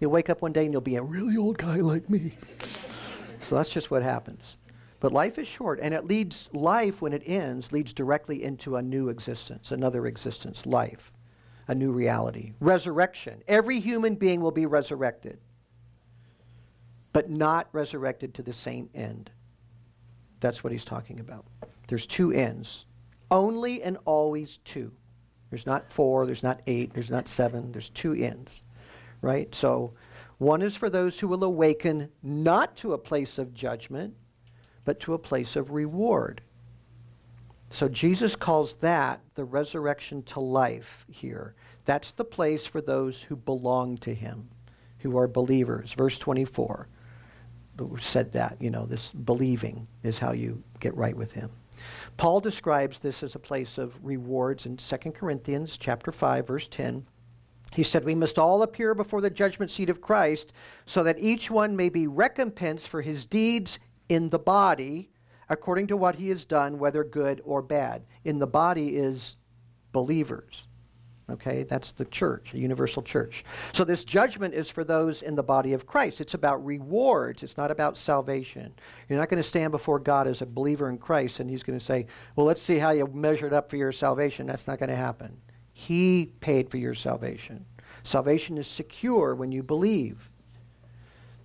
you'll 0.00 0.10
wake 0.10 0.28
up 0.28 0.42
one 0.42 0.52
day 0.52 0.64
and 0.64 0.72
you'll 0.72 0.80
be 0.80 0.96
a 0.96 1.02
really 1.02 1.36
old 1.36 1.58
guy 1.58 1.76
like 1.76 2.08
me. 2.10 2.32
So 3.40 3.56
that's 3.56 3.70
just 3.70 3.90
what 3.90 4.02
happens. 4.02 4.58
But 5.00 5.10
life 5.10 5.36
is 5.36 5.48
short, 5.48 5.80
and 5.82 5.92
it 5.92 6.04
leads, 6.04 6.48
life, 6.52 7.02
when 7.02 7.12
it 7.12 7.24
ends, 7.26 7.72
leads 7.72 7.92
directly 7.92 8.44
into 8.44 8.76
a 8.76 8.82
new 8.82 9.08
existence, 9.08 9.72
another 9.72 10.06
existence, 10.06 10.64
life 10.64 11.10
a 11.68 11.74
new 11.74 11.92
reality. 11.92 12.52
Resurrection. 12.60 13.42
Every 13.48 13.80
human 13.80 14.14
being 14.14 14.40
will 14.40 14.50
be 14.50 14.66
resurrected, 14.66 15.38
but 17.12 17.30
not 17.30 17.68
resurrected 17.72 18.34
to 18.34 18.42
the 18.42 18.52
same 18.52 18.88
end. 18.94 19.30
That's 20.42 20.62
what 20.62 20.72
he's 20.72 20.84
talking 20.84 21.20
about. 21.20 21.46
There's 21.86 22.06
two 22.06 22.32
ends. 22.32 22.84
Only 23.30 23.82
and 23.82 23.96
always 24.04 24.58
two. 24.58 24.92
There's 25.48 25.66
not 25.66 25.88
four, 25.88 26.26
there's 26.26 26.42
not 26.42 26.60
eight, 26.66 26.92
there's 26.92 27.10
not 27.10 27.28
seven, 27.28 27.70
there's 27.72 27.90
two 27.90 28.12
ends. 28.12 28.64
Right? 29.22 29.54
So 29.54 29.94
one 30.38 30.60
is 30.60 30.76
for 30.76 30.90
those 30.90 31.18
who 31.18 31.28
will 31.28 31.44
awaken 31.44 32.10
not 32.22 32.76
to 32.78 32.92
a 32.92 32.98
place 32.98 33.38
of 33.38 33.54
judgment, 33.54 34.14
but 34.84 34.98
to 35.00 35.14
a 35.14 35.18
place 35.18 35.54
of 35.54 35.70
reward. 35.70 36.42
So 37.70 37.88
Jesus 37.88 38.34
calls 38.34 38.74
that 38.74 39.20
the 39.36 39.44
resurrection 39.44 40.24
to 40.24 40.40
life 40.40 41.06
here. 41.08 41.54
That's 41.84 42.12
the 42.12 42.24
place 42.24 42.66
for 42.66 42.80
those 42.80 43.22
who 43.22 43.36
belong 43.36 43.96
to 43.98 44.12
him, 44.12 44.48
who 44.98 45.16
are 45.16 45.28
believers. 45.28 45.92
Verse 45.92 46.18
24 46.18 46.88
said 47.98 48.32
that, 48.32 48.56
you 48.60 48.70
know, 48.70 48.86
this 48.86 49.12
believing 49.12 49.86
is 50.02 50.18
how 50.18 50.32
you 50.32 50.62
get 50.80 50.94
right 50.96 51.16
with 51.16 51.32
him. 51.32 51.50
Paul 52.16 52.40
describes 52.40 52.98
this 52.98 53.22
as 53.22 53.34
a 53.34 53.40
place 53.40 53.78
of 53.78 53.98
rewards 54.04 54.66
in 54.66 54.76
2 54.76 54.96
Corinthians 55.12 55.78
chapter 55.78 56.12
5 56.12 56.46
verse 56.46 56.68
10. 56.68 57.06
He 57.72 57.82
said, 57.82 58.04
We 58.04 58.14
must 58.14 58.38
all 58.38 58.62
appear 58.62 58.94
before 58.94 59.22
the 59.22 59.30
judgment 59.30 59.70
seat 59.70 59.88
of 59.88 60.02
Christ 60.02 60.52
so 60.84 61.02
that 61.04 61.18
each 61.18 61.50
one 61.50 61.74
may 61.74 61.88
be 61.88 62.06
recompensed 62.06 62.88
for 62.88 63.00
his 63.00 63.24
deeds 63.24 63.78
in 64.08 64.28
the 64.28 64.38
body 64.38 65.10
according 65.48 65.86
to 65.86 65.96
what 65.96 66.16
he 66.16 66.28
has 66.28 66.44
done, 66.44 66.78
whether 66.78 67.04
good 67.04 67.40
or 67.44 67.62
bad. 67.62 68.04
In 68.24 68.38
the 68.38 68.46
body 68.46 68.96
is 68.96 69.38
believers. 69.92 70.66
Okay, 71.32 71.62
that's 71.62 71.92
the 71.92 72.04
church, 72.04 72.52
a 72.52 72.58
universal 72.58 73.02
church. 73.02 73.44
So 73.72 73.84
this 73.84 74.04
judgment 74.04 74.52
is 74.52 74.68
for 74.68 74.84
those 74.84 75.22
in 75.22 75.34
the 75.34 75.42
body 75.42 75.72
of 75.72 75.86
Christ. 75.86 76.20
It's 76.20 76.34
about 76.34 76.64
rewards, 76.64 77.42
it's 77.42 77.56
not 77.56 77.70
about 77.70 77.96
salvation. 77.96 78.74
You're 79.08 79.18
not 79.18 79.30
going 79.30 79.42
to 79.42 79.48
stand 79.48 79.70
before 79.70 79.98
God 79.98 80.26
as 80.26 80.42
a 80.42 80.46
believer 80.46 80.90
in 80.90 80.98
Christ 80.98 81.40
and 81.40 81.48
he's 81.48 81.62
going 81.62 81.78
to 81.78 81.84
say, 81.84 82.06
Well, 82.36 82.46
let's 82.46 82.60
see 82.60 82.78
how 82.78 82.90
you 82.90 83.06
measured 83.06 83.52
up 83.52 83.70
for 83.70 83.76
your 83.76 83.92
salvation. 83.92 84.46
That's 84.46 84.66
not 84.66 84.78
going 84.78 84.90
to 84.90 84.96
happen. 84.96 85.36
He 85.72 86.32
paid 86.40 86.70
for 86.70 86.76
your 86.76 86.94
salvation. 86.94 87.64
Salvation 88.02 88.58
is 88.58 88.66
secure 88.66 89.34
when 89.34 89.52
you 89.52 89.62
believe. 89.62 90.28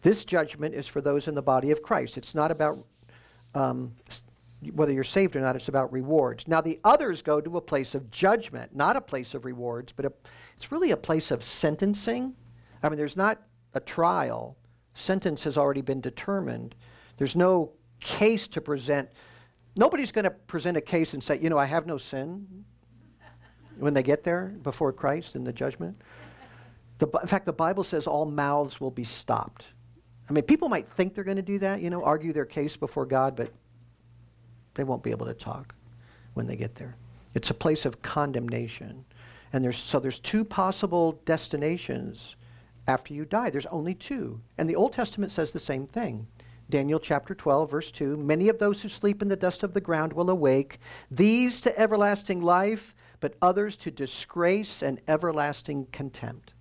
This 0.02 0.26
judgment 0.26 0.76
is 0.76 0.88
for 0.88 1.02
those 1.02 1.28
in 1.28 1.36
the 1.36 1.41
body 1.41 1.71
of 1.71 1.82
Christ. 1.82 2.17
It's 2.17 2.36
not 2.36 2.52
about 2.52 2.86
um, 3.56 3.93
whether 4.71 4.93
you're 4.93 5.03
saved 5.03 5.36
or 5.36 5.41
not, 5.41 5.56
it's 5.56 5.67
about 5.67 5.91
rewards. 5.91 6.47
Now, 6.47 6.62
the 6.62 6.80
others 6.84 7.21
go 7.21 7.41
to 7.41 7.58
a 7.58 7.62
place 7.62 7.95
of 7.95 8.10
judgment, 8.12 8.75
not 8.75 8.95
a 8.95 9.01
place 9.01 9.34
of 9.34 9.45
rewards, 9.45 9.91
but 9.91 10.06
a, 10.06 10.13
it's 10.56 10.71
really 10.71 10.91
a 10.91 10.97
place 10.97 11.32
of 11.32 11.43
sentencing. 11.43 12.34
I 12.82 12.89
mean, 12.89 12.97
there's 12.97 13.17
not 13.17 13.41
a 13.73 13.80
trial, 13.80 14.58
sentence 14.93 15.43
has 15.43 15.58
already 15.58 15.82
been 15.82 16.01
determined. 16.01 16.75
There's 17.17 17.36
no 17.36 17.71
case 17.99 18.47
to 18.49 18.62
present. 18.62 19.10
Nobody's 19.75 20.12
going 20.12 20.25
to 20.25 20.32
present 20.32 20.77
a 20.77 20.82
case 20.82 21.13
and 21.13 21.23
say, 21.23 21.39
you 21.39 21.49
know, 21.49 21.58
I 21.58 21.65
have 21.65 21.86
no 21.86 21.97
sin 21.97 22.65
when 23.77 23.93
they 23.93 24.03
get 24.03 24.23
there 24.23 24.56
before 24.63 24.91
Christ 24.91 25.36
in 25.36 25.43
the 25.43 25.53
judgment. 25.53 26.01
The, 26.97 27.08
in 27.21 27.27
fact, 27.27 27.45
the 27.45 27.53
Bible 27.53 27.84
says 27.84 28.08
all 28.08 28.25
mouths 28.25 28.82
will 28.82 28.91
be 28.91 29.03
stopped. 29.03 29.65
I 30.30 30.34
mean, 30.34 30.43
people 30.43 30.67
might 30.67 30.89
think 30.89 31.13
they're 31.13 31.23
going 31.23 31.38
to 31.38 31.43
do 31.43 31.60
that, 31.60 31.82
you 31.82 31.89
know, 31.89 32.03
argue 32.03 32.34
their 32.34 32.45
case 32.45 32.75
before 32.75 33.06
God, 33.06 33.36
but 33.36 33.53
they 34.77 34.85
won't 34.85 35.03
be 35.03 35.11
able 35.11 35.25
to 35.25 35.33
talk 35.33 35.75
when 36.33 36.47
they 36.47 36.55
get 36.55 36.75
there. 36.75 36.95
It's 37.33 37.49
a 37.49 37.53
place 37.53 37.85
of 37.85 38.01
condemnation. 38.01 39.03
And 39.53 39.63
there's, 39.63 39.77
so 39.77 39.99
there's 39.99 40.19
two 40.19 40.45
possible 40.45 41.19
destinations 41.25 42.35
after 42.87 43.13
you 43.13 43.25
die. 43.25 43.49
There's 43.49 43.65
only 43.67 43.93
two. 43.93 44.39
And 44.57 44.69
the 44.69 44.75
Old 44.75 44.93
Testament 44.93 45.31
says 45.31 45.51
the 45.51 45.59
same 45.59 45.85
thing. 45.85 46.27
Daniel 46.69 46.99
chapter 46.99 47.33
12, 47.33 47.71
verse 47.71 47.91
2 47.91 48.17
Many 48.17 48.49
of 48.49 48.59
those 48.59 48.81
who 48.81 48.89
sleep 48.89 49.21
in 49.21 49.27
the 49.27 49.35
dust 49.35 49.63
of 49.63 49.73
the 49.73 49.81
ground 49.81 50.13
will 50.13 50.29
awake, 50.29 50.79
these 51.11 51.61
to 51.61 51.79
everlasting 51.79 52.41
life, 52.41 52.95
but 53.19 53.35
others 53.41 53.75
to 53.77 53.91
disgrace 53.91 54.81
and 54.81 55.01
everlasting 55.07 55.87
contempt. 55.91 56.53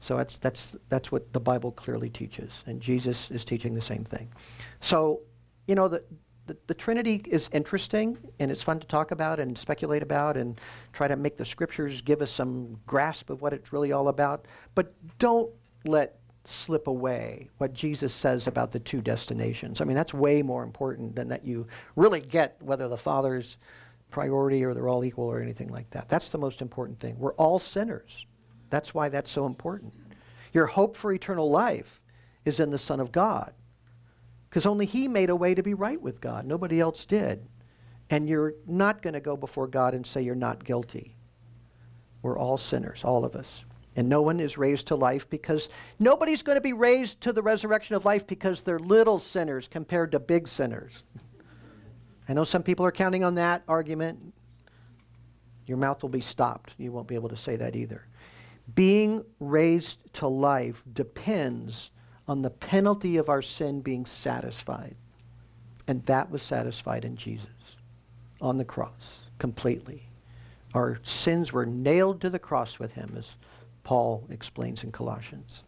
So 0.00 0.16
that's, 0.16 0.38
that's, 0.38 0.76
that's 0.88 1.12
what 1.12 1.32
the 1.32 1.40
Bible 1.40 1.72
clearly 1.72 2.08
teaches. 2.08 2.64
And 2.66 2.80
Jesus 2.80 3.30
is 3.30 3.44
teaching 3.44 3.74
the 3.74 3.82
same 3.82 4.02
thing. 4.02 4.32
So, 4.80 5.20
you 5.66 5.74
know, 5.74 5.88
the, 5.88 6.02
the, 6.50 6.56
the, 6.66 6.74
Trinity 6.74 7.22
is 7.28 7.48
interesting 7.52 8.18
and 8.40 8.50
it's 8.50 8.60
fun 8.60 8.80
to 8.80 8.86
talk 8.88 9.12
about 9.12 9.38
and 9.38 9.56
speculate 9.56 10.02
about 10.02 10.36
and 10.36 10.60
try 10.92 11.06
to 11.06 11.14
make 11.14 11.36
the 11.36 11.44
scriptures 11.44 12.00
give 12.00 12.22
us 12.22 12.30
some 12.32 12.76
grasp 12.88 13.30
of 13.30 13.40
what 13.40 13.52
it's 13.52 13.72
really 13.72 13.92
all 13.92 14.08
about. 14.08 14.46
But 14.74 14.92
don't 15.20 15.48
let 15.84 16.18
slip 16.44 16.88
away 16.88 17.48
what 17.58 17.72
Jesus 17.72 18.12
says 18.12 18.48
about 18.48 18.72
the 18.72 18.80
two 18.80 19.00
destinations. 19.00 19.80
I 19.80 19.84
mean, 19.84 19.94
that's 19.94 20.12
way 20.12 20.42
more 20.42 20.64
important 20.64 21.14
than 21.14 21.28
that 21.28 21.44
you 21.44 21.68
really 21.94 22.20
get 22.20 22.56
whether 22.60 22.88
the 22.88 22.96
Father's 22.96 23.56
priority 24.10 24.64
or 24.64 24.74
they're 24.74 24.88
all 24.88 25.04
equal 25.04 25.26
or 25.26 25.40
anything 25.40 25.68
like 25.68 25.88
that. 25.90 26.08
That's 26.08 26.30
the 26.30 26.38
most 26.38 26.62
important 26.62 26.98
thing. 26.98 27.16
We're 27.16 27.34
all 27.34 27.60
sinners. 27.60 28.26
That's 28.70 28.92
why 28.92 29.08
that's 29.08 29.30
so 29.30 29.46
important. 29.46 29.94
Your 30.52 30.66
hope 30.66 30.96
for 30.96 31.12
eternal 31.12 31.48
life 31.48 32.02
is 32.44 32.58
in 32.58 32.70
the 32.70 32.78
Son 32.78 32.98
of 32.98 33.12
God 33.12 33.52
because 34.50 34.66
only 34.66 34.84
He 34.84 35.06
made 35.06 35.30
a 35.30 35.36
way 35.36 35.54
to 35.54 35.62
be 35.62 35.74
right 35.74 36.00
with 36.00 36.20
God. 36.20 36.44
Nobody 36.44 36.80
else 36.80 37.06
did. 37.06 37.46
And 38.10 38.28
you're 38.28 38.54
not 38.66 39.00
going 39.00 39.14
to 39.14 39.20
go 39.20 39.36
before 39.36 39.68
God 39.68 39.94
and 39.94 40.04
say 40.04 40.20
you're 40.22 40.34
not 40.34 40.64
guilty. 40.64 41.16
We're 42.22 42.36
all 42.36 42.58
sinners, 42.58 43.04
all 43.04 43.24
of 43.24 43.36
us. 43.36 43.64
And 43.94 44.08
no 44.08 44.22
one 44.22 44.40
is 44.40 44.58
raised 44.58 44.88
to 44.88 44.96
life 44.96 45.30
because 45.30 45.68
nobody's 46.00 46.42
going 46.42 46.56
to 46.56 46.60
be 46.60 46.72
raised 46.72 47.20
to 47.22 47.32
the 47.32 47.42
resurrection 47.42 47.94
of 47.94 48.04
life 48.04 48.26
because 48.26 48.62
they're 48.62 48.78
little 48.78 49.20
sinners 49.20 49.68
compared 49.68 50.12
to 50.12 50.20
big 50.20 50.48
sinners. 50.48 51.04
I 52.28 52.32
know 52.32 52.44
some 52.44 52.62
people 52.62 52.84
are 52.86 52.92
counting 52.92 53.24
on 53.24 53.36
that 53.36 53.62
argument. 53.68 54.34
Your 55.66 55.76
mouth 55.76 56.02
will 56.02 56.10
be 56.10 56.20
stopped. 56.20 56.74
You 56.78 56.90
won't 56.92 57.08
be 57.08 57.14
able 57.14 57.28
to 57.28 57.36
say 57.36 57.56
that 57.56 57.76
either. 57.76 58.06
Being 58.74 59.24
raised 59.38 59.98
to 60.14 60.28
life 60.28 60.82
depends 60.92 61.90
on 62.30 62.42
the 62.42 62.50
penalty 62.50 63.16
of 63.16 63.28
our 63.28 63.42
sin 63.42 63.80
being 63.80 64.06
satisfied. 64.06 64.94
And 65.88 66.06
that 66.06 66.30
was 66.30 66.42
satisfied 66.42 67.04
in 67.04 67.16
Jesus 67.16 67.48
on 68.40 68.56
the 68.56 68.64
cross 68.64 69.22
completely. 69.40 70.04
Our 70.72 71.00
sins 71.02 71.52
were 71.52 71.66
nailed 71.66 72.20
to 72.20 72.30
the 72.30 72.38
cross 72.38 72.78
with 72.78 72.92
him, 72.92 73.14
as 73.18 73.34
Paul 73.82 74.28
explains 74.30 74.84
in 74.84 74.92
Colossians. 74.92 75.64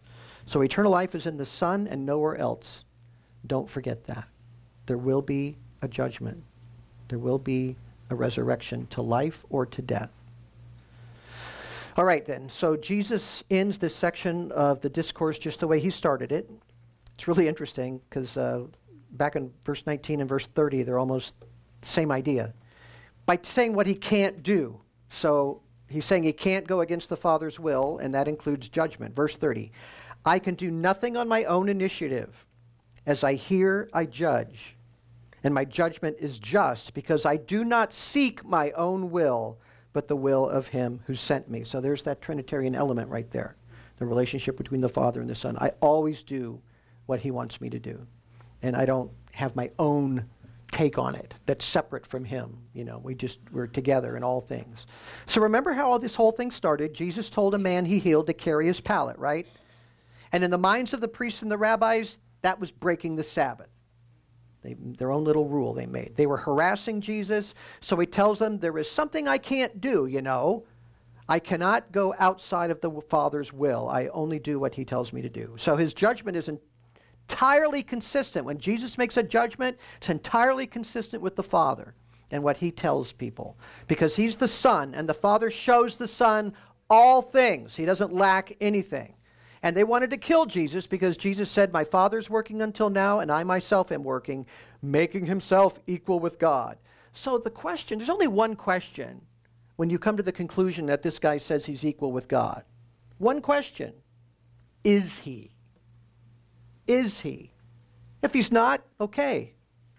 So 0.47 0.61
eternal 0.61 0.93
life 0.93 1.17
is 1.17 1.27
in 1.27 1.37
the 1.37 1.45
Son 1.45 1.89
and 1.89 2.07
nowhere 2.07 2.37
else. 2.37 2.85
Don't 3.45 3.69
forget 3.69 4.05
that. 4.05 4.29
There 4.87 4.99
will 4.99 5.21
be 5.21 5.57
a 5.83 5.89
judgment, 5.89 6.45
there 7.09 7.19
will 7.19 7.41
be 7.41 7.75
a 8.09 8.15
resurrection 8.15 8.87
to 8.91 9.03
life 9.03 9.45
or 9.51 9.67
to 9.67 9.83
death. 9.83 10.11
All 11.95 12.05
right, 12.07 12.25
then. 12.25 12.49
So 12.49 12.75
Jesus 12.75 13.45
ends 13.51 13.77
this 13.77 13.95
section 13.95 14.51
of 14.53 14.81
the 14.81 14.89
discourse 14.89 15.39
just 15.39 15.61
the 15.61 15.69
way 15.69 15.79
he 15.79 15.91
started 15.91 16.33
it. 16.33 16.51
It's 17.15 17.29
really 17.29 17.47
interesting 17.47 18.01
because 18.09 18.39
uh, 18.39 18.65
back 19.11 19.37
in 19.37 19.53
verse 19.65 19.85
19 19.87 20.21
and 20.21 20.29
verse 20.29 20.47
30, 20.47 20.85
they're 20.85 20.99
almost 20.99 21.35
the 21.83 21.87
same 21.87 22.11
idea. 22.11 22.55
By 23.27 23.39
saying 23.43 23.75
what 23.75 23.87
he 23.87 23.95
can't 23.95 24.43
do. 24.43 24.81
So 25.11 25.61
he's 25.87 26.07
saying 26.07 26.23
he 26.23 26.33
can't 26.33 26.67
go 26.67 26.81
against 26.81 27.11
the 27.11 27.17
Father's 27.17 27.61
will, 27.61 27.99
and 27.99 28.15
that 28.15 28.27
includes 28.27 28.71
judgment. 28.71 29.15
Verse 29.15 29.37
30 29.37 29.71
I 30.25 30.39
can 30.39 30.55
do 30.55 30.71
nothing 30.71 31.17
on 31.17 31.29
my 31.29 31.45
own 31.45 31.69
initiative. 31.69 32.47
As 33.05 33.23
I 33.25 33.35
hear, 33.35 33.91
I 33.93 34.07
judge. 34.07 34.77
And 35.45 35.53
my 35.53 35.65
judgment 35.65 36.17
is 36.21 36.39
just 36.39 36.95
because 36.95 37.27
I 37.27 37.37
do 37.37 37.65
not 37.65 37.93
seek 37.93 38.45
my 38.45 38.71
own 38.71 39.11
will 39.11 39.59
but 39.93 40.09
the 40.09 40.17
will 40.17 40.49
of 40.49 40.69
him 40.69 41.01
who 41.07 41.15
sent 41.15 41.51
me. 41.51 41.65
So 41.65 41.81
there's 41.81 42.03
that 42.03 42.21
Trinitarian 42.21 42.75
element 42.75 43.11
right 43.11 43.31
there 43.31 43.57
the 43.99 44.07
relationship 44.07 44.57
between 44.57 44.81
the 44.81 44.89
Father 44.89 45.21
and 45.21 45.31
the 45.31 45.35
Son. 45.35 45.57
I 45.61 45.71
always 45.81 46.25
do 46.25 46.61
what 47.07 47.21
he 47.21 47.31
wants 47.31 47.61
me 47.61 47.71
to 47.71 47.79
do. 47.79 48.05
And 48.63 48.75
I 48.75 48.85
don't 48.85 49.13
have 49.31 49.55
my 49.55 49.71
own 49.79 50.25
take 50.73 50.99
on 50.99 51.15
it 51.15 51.35
that's 51.47 51.65
separate 51.65 52.05
from 52.07 52.25
him. 52.25 52.57
You 52.73 52.85
know, 52.85 52.99
we 52.99 53.15
just, 53.15 53.39
we're 53.53 53.67
together 53.67 54.17
in 54.17 54.25
all 54.25 54.41
things. 54.41 54.87
So 55.27 55.41
remember 55.41 55.73
how 55.73 55.91
all 55.91 55.99
this 55.99 56.15
whole 56.15 56.33
thing 56.33 56.51
started? 56.51 56.95
Jesus 56.95 57.31
told 57.31 57.55
a 57.55 57.59
man 57.59 57.85
he 57.85 57.99
healed 57.99 58.27
to 58.27 58.33
carry 58.33 58.67
his 58.67 58.81
pallet, 58.81 59.19
right? 59.19 59.47
And 60.33 60.43
in 60.43 60.51
the 60.51 60.59
minds 60.59 60.93
of 60.95 61.01
the 61.01 61.09
priests 61.09 61.43
and 61.43 61.51
the 61.51 61.59
rabbis, 61.59 62.17
that 62.41 62.59
was 62.59 62.73
breaking 62.73 63.17
the 63.17 63.23
Sabbath. 63.23 63.69
They, 64.63 64.75
their 64.75 65.11
own 65.11 65.25
little 65.25 65.49
rule 65.49 65.75
they 65.75 65.87
made. 65.87 66.15
They 66.17 66.27
were 66.27 66.37
harassing 66.37 67.01
Jesus, 67.01 67.55
so 67.81 67.97
he 67.97 68.07
tells 68.07 68.39
them, 68.39 68.59
There 68.59 68.79
is 68.79 68.91
something 68.91 69.29
I 69.29 69.39
can't 69.39 69.81
do, 69.81 70.07
you 70.07 70.23
know. 70.23 70.65
I 71.29 71.39
cannot 71.39 71.93
go 71.93 72.15
outside 72.19 72.71
of 72.71 72.81
the 72.81 72.91
Father's 73.09 73.53
will. 73.53 73.89
I 73.89 74.09
only 74.09 74.39
do 74.39 74.59
what 74.59 74.75
he 74.75 74.85
tells 74.85 75.13
me 75.13 75.23
to 75.23 75.29
do. 75.29 75.55
So 75.57 75.77
his 75.77 75.95
judgment 75.95 76.37
is 76.37 76.49
entirely 76.49 77.83
consistent. 77.83 78.45
When 78.45 78.59
Jesus 78.59 78.99
makes 78.99 79.17
a 79.17 79.23
judgment, 79.23 79.79
it's 79.97 80.11
entirely 80.11 80.67
consistent 80.67 81.23
with 81.23 81.37
the 81.37 81.43
Father 81.43 81.95
and 82.31 82.43
what 82.43 82.57
he 82.57 82.71
tells 82.71 83.13
people. 83.13 83.57
Because 83.87 84.17
he's 84.17 84.37
the 84.37 84.49
Son, 84.49 84.95
and 84.95 85.09
the 85.09 85.15
Father 85.15 85.51
shows 85.51 85.97
the 85.97 86.09
Son 86.09 86.53
all 86.91 87.23
things, 87.23 87.77
he 87.77 87.87
doesn't 87.87 88.13
lack 88.13 88.55
anything. 88.61 89.15
And 89.63 89.77
they 89.77 89.85
wanted 89.85 90.11
to 90.11 90.17
kill 90.17 90.47
Jesus 90.47 90.87
because 90.87 91.17
Jesus 91.17 91.51
said, 91.51 91.73
My 91.73 91.85
Father's 91.85 92.29
working 92.29 92.63
until 92.63 92.91
now, 92.91 93.21
and 93.21 93.31
I 93.31 93.45
myself 93.45 93.93
am 93.93 94.03
working, 94.03 94.47
making 94.83 95.27
himself 95.27 95.79
equal 95.87 96.19
with 96.19 96.39
God. 96.39 96.79
So 97.13 97.39
the 97.39 97.51
question 97.51 97.99
there's 97.99 98.11
only 98.11 98.27
one 98.27 98.57
question 98.57 99.21
when 99.77 99.91
you 99.91 99.99
come 99.99 100.17
to 100.17 100.23
the 100.23 100.33
conclusion 100.33 100.87
that 100.87 101.03
this 101.03 101.19
guy 101.19 101.39
says 101.39 101.67
he's 101.67 101.85
equal 101.85 102.13
with 102.13 102.29
God. 102.29 102.65
One 103.19 103.41
question 103.41 103.93
Is 104.83 105.19
he? 105.19 105.53
Is 106.87 107.21
he? 107.21 107.53
If 108.23 108.33
he's 108.33 108.53
not, 108.53 108.83
okay, 109.01 109.53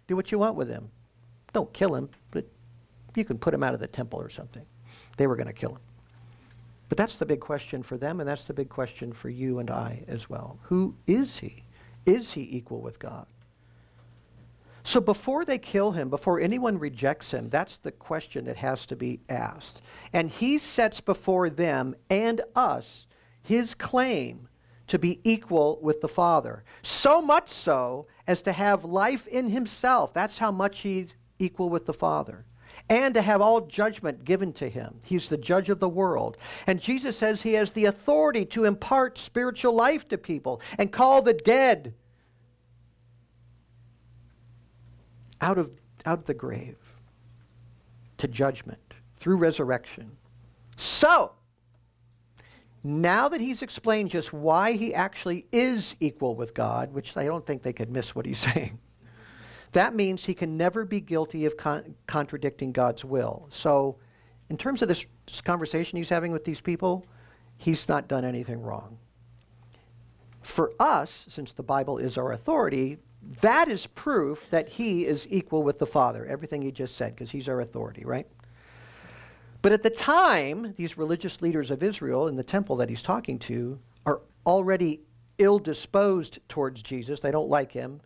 do 0.07 0.15
what 0.15 0.31
you 0.31 0.39
want 0.39 0.55
with 0.55 0.69
him. 0.69 0.89
Don't 1.53 1.71
kill 1.73 1.95
him, 1.95 2.09
but 2.31 2.45
You 3.15 3.23
can 3.23 3.37
put 3.37 3.53
him 3.53 3.63
out 3.63 3.73
of 3.73 3.79
the 3.79 3.87
temple 3.87 4.19
or 4.19 4.29
something. 4.29 4.65
They 5.17 5.27
were 5.27 5.35
going 5.35 5.47
to 5.47 5.53
kill 5.53 5.71
him. 5.71 5.81
But 6.93 6.97
that's 6.99 7.15
the 7.15 7.25
big 7.25 7.39
question 7.39 7.81
for 7.81 7.97
them, 7.97 8.19
and 8.19 8.29
that's 8.29 8.43
the 8.43 8.53
big 8.53 8.69
question 8.69 9.13
for 9.13 9.27
you 9.27 9.57
and 9.57 9.71
I 9.71 10.03
as 10.07 10.29
well. 10.29 10.59
Who 10.61 10.95
is 11.07 11.39
he? 11.39 11.63
Is 12.05 12.33
he 12.33 12.47
equal 12.55 12.81
with 12.81 12.99
God? 12.99 13.25
So 14.83 15.01
before 15.01 15.43
they 15.43 15.57
kill 15.57 15.93
him, 15.93 16.11
before 16.11 16.39
anyone 16.39 16.77
rejects 16.77 17.31
him, 17.31 17.49
that's 17.49 17.79
the 17.79 17.91
question 17.91 18.45
that 18.45 18.57
has 18.57 18.85
to 18.85 18.95
be 18.95 19.21
asked. 19.27 19.81
And 20.13 20.29
he 20.29 20.59
sets 20.59 21.01
before 21.01 21.49
them 21.49 21.95
and 22.11 22.41
us 22.55 23.07
his 23.41 23.73
claim 23.73 24.47
to 24.85 24.99
be 24.99 25.19
equal 25.23 25.79
with 25.81 25.99
the 25.99 26.07
Father. 26.07 26.63
So 26.83 27.23
much 27.23 27.49
so 27.49 28.05
as 28.27 28.43
to 28.43 28.51
have 28.51 28.85
life 28.85 29.25
in 29.25 29.49
himself. 29.49 30.13
That's 30.13 30.37
how 30.37 30.51
much 30.51 30.81
he's 30.81 31.15
equal 31.39 31.69
with 31.69 31.87
the 31.87 31.93
Father. 31.95 32.45
And 32.89 33.13
to 33.13 33.21
have 33.21 33.41
all 33.41 33.61
judgment 33.61 34.25
given 34.25 34.53
to 34.53 34.69
him. 34.69 34.99
He's 35.05 35.29
the 35.29 35.37
judge 35.37 35.69
of 35.69 35.79
the 35.79 35.89
world. 35.89 36.37
And 36.67 36.79
Jesus 36.79 37.17
says 37.17 37.41
he 37.41 37.53
has 37.53 37.71
the 37.71 37.85
authority 37.85 38.45
to 38.45 38.65
impart 38.65 39.17
spiritual 39.17 39.73
life 39.73 40.07
to 40.09 40.17
people 40.17 40.61
and 40.77 40.91
call 40.91 41.21
the 41.21 41.33
dead 41.33 41.93
out 45.41 45.57
of, 45.57 45.71
out 46.05 46.19
of 46.19 46.25
the 46.25 46.33
grave 46.33 46.77
to 48.17 48.27
judgment 48.27 48.79
through 49.17 49.37
resurrection. 49.37 50.11
So, 50.77 51.31
now 52.83 53.29
that 53.29 53.39
he's 53.39 53.61
explained 53.61 54.09
just 54.09 54.33
why 54.33 54.73
he 54.73 54.93
actually 54.93 55.45
is 55.51 55.95
equal 55.99 56.35
with 56.35 56.53
God, 56.53 56.93
which 56.93 57.15
I 57.15 57.25
don't 57.25 57.45
think 57.45 57.63
they 57.63 57.73
could 57.73 57.89
miss 57.89 58.15
what 58.15 58.25
he's 58.25 58.37
saying, 58.53 58.79
that 59.73 59.95
means 59.95 60.25
he 60.25 60.33
can 60.33 60.57
never 60.57 60.85
be 60.85 61.01
guilty 61.01 61.45
of 61.45 61.57
con- 61.57 61.95
contradicting 62.07 62.71
God's 62.71 63.03
will. 63.03 63.47
So, 63.49 63.97
in 64.49 64.57
terms 64.57 64.81
of 64.81 64.87
this 64.87 65.05
conversation 65.43 65.97
he's 65.97 66.09
having 66.09 66.31
with 66.31 66.43
these 66.43 66.61
people, 66.61 67.05
he's 67.57 67.87
not 67.87 68.07
done 68.07 68.23
anything 68.25 68.61
wrong. 68.61 68.97
For 70.41 70.73
us, 70.79 71.25
since 71.29 71.53
the 71.53 71.63
Bible 71.63 71.97
is 71.97 72.17
our 72.17 72.33
authority, 72.33 72.97
that 73.41 73.69
is 73.69 73.87
proof 73.87 74.49
that 74.49 74.67
he 74.67 75.05
is 75.05 75.27
equal 75.29 75.63
with 75.63 75.79
the 75.79 75.85
Father, 75.85 76.25
everything 76.25 76.61
he 76.61 76.71
just 76.71 76.95
said, 76.95 77.15
because 77.15 77.31
he's 77.31 77.47
our 77.47 77.61
authority, 77.61 78.03
right? 78.03 78.27
But 79.61 79.71
at 79.71 79.81
the 79.81 79.89
time, 79.89 80.73
these 80.75 80.97
religious 80.97 81.41
leaders 81.41 81.71
of 81.71 81.81
Israel 81.81 82.27
in 82.27 82.35
the 82.35 82.43
temple 82.43 82.75
that 82.77 82.89
he's 82.89 83.01
talking 83.01 83.39
to 83.39 83.79
are 84.05 84.21
already 84.45 85.01
ill 85.37 85.57
disposed 85.57 86.39
towards 86.49 86.83
Jesus. 86.83 87.21
They 87.21 87.31
don't 87.31 87.49
like 87.49 87.71
him. 87.71 88.01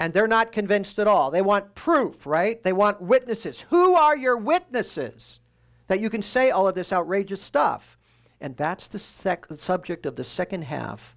And 0.00 0.14
they're 0.14 0.26
not 0.26 0.50
convinced 0.50 0.98
at 0.98 1.06
all. 1.06 1.30
They 1.30 1.42
want 1.42 1.74
proof, 1.74 2.26
right? 2.26 2.60
They 2.62 2.72
want 2.72 3.02
witnesses. 3.02 3.60
Who 3.68 3.94
are 3.94 4.16
your 4.16 4.38
witnesses 4.38 5.40
that 5.88 6.00
you 6.00 6.08
can 6.08 6.22
say 6.22 6.50
all 6.50 6.66
of 6.66 6.74
this 6.74 6.90
outrageous 6.92 7.42
stuff? 7.42 7.98
And 8.40 8.56
that's 8.56 8.88
the 8.88 8.98
sec- 8.98 9.46
subject 9.56 10.06
of 10.06 10.16
the 10.16 10.24
second 10.24 10.62
half 10.62 11.14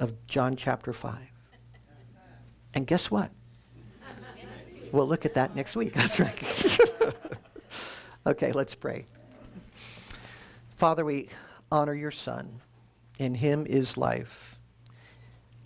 of 0.00 0.26
John 0.26 0.56
chapter 0.56 0.92
5. 0.92 1.18
And 2.74 2.86
guess 2.86 3.12
what? 3.12 3.30
We'll 4.92 5.06
look 5.06 5.24
at 5.24 5.34
that 5.34 5.54
next 5.54 5.76
week. 5.76 5.94
That's 5.94 6.18
right. 6.18 7.14
okay, 8.26 8.50
let's 8.50 8.74
pray. 8.74 9.06
Father, 10.76 11.04
we 11.04 11.28
honor 11.70 11.94
your 11.94 12.10
Son. 12.10 12.60
In 13.18 13.34
him 13.34 13.66
is 13.66 13.96
life. 13.96 14.59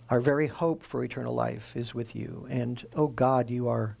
Our 0.09 0.19
very 0.19 0.47
hope 0.47 0.83
for 0.83 1.03
eternal 1.03 1.33
life 1.33 1.75
is 1.75 1.95
with 1.95 2.15
you. 2.15 2.45
And, 2.49 2.85
oh 2.95 3.07
God, 3.07 3.49
you 3.49 3.67
are 3.67 3.97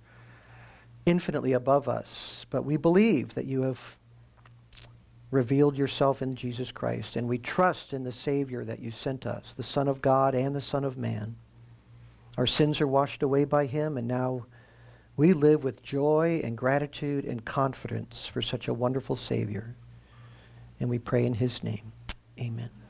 infinitely 1.05 1.53
above 1.53 1.87
us. 1.87 2.45
But 2.49 2.63
we 2.63 2.77
believe 2.77 3.33
that 3.33 3.45
you 3.45 3.63
have 3.63 3.97
revealed 5.31 5.77
yourself 5.77 6.21
in 6.21 6.35
Jesus 6.35 6.71
Christ. 6.71 7.15
And 7.15 7.27
we 7.27 7.37
trust 7.37 7.93
in 7.93 8.03
the 8.03 8.11
Savior 8.11 8.63
that 8.65 8.79
you 8.79 8.91
sent 8.91 9.25
us, 9.25 9.53
the 9.53 9.63
Son 9.63 9.87
of 9.87 10.01
God 10.01 10.35
and 10.35 10.55
the 10.55 10.61
Son 10.61 10.83
of 10.83 10.97
Man. 10.97 11.35
Our 12.37 12.47
sins 12.47 12.81
are 12.81 12.87
washed 12.87 13.23
away 13.23 13.45
by 13.45 13.65
him, 13.65 13.97
and 13.97 14.07
now 14.07 14.45
we 15.15 15.33
live 15.33 15.63
with 15.63 15.81
joy 15.81 16.41
and 16.43 16.57
gratitude 16.57 17.23
and 17.23 17.45
confidence 17.45 18.27
for 18.27 18.41
such 18.41 18.67
a 18.67 18.73
wonderful 18.73 19.15
Savior. 19.15 19.75
And 20.79 20.89
we 20.89 20.99
pray 20.99 21.25
in 21.25 21.35
his 21.35 21.63
name. 21.63 21.93
Amen. 22.37 22.84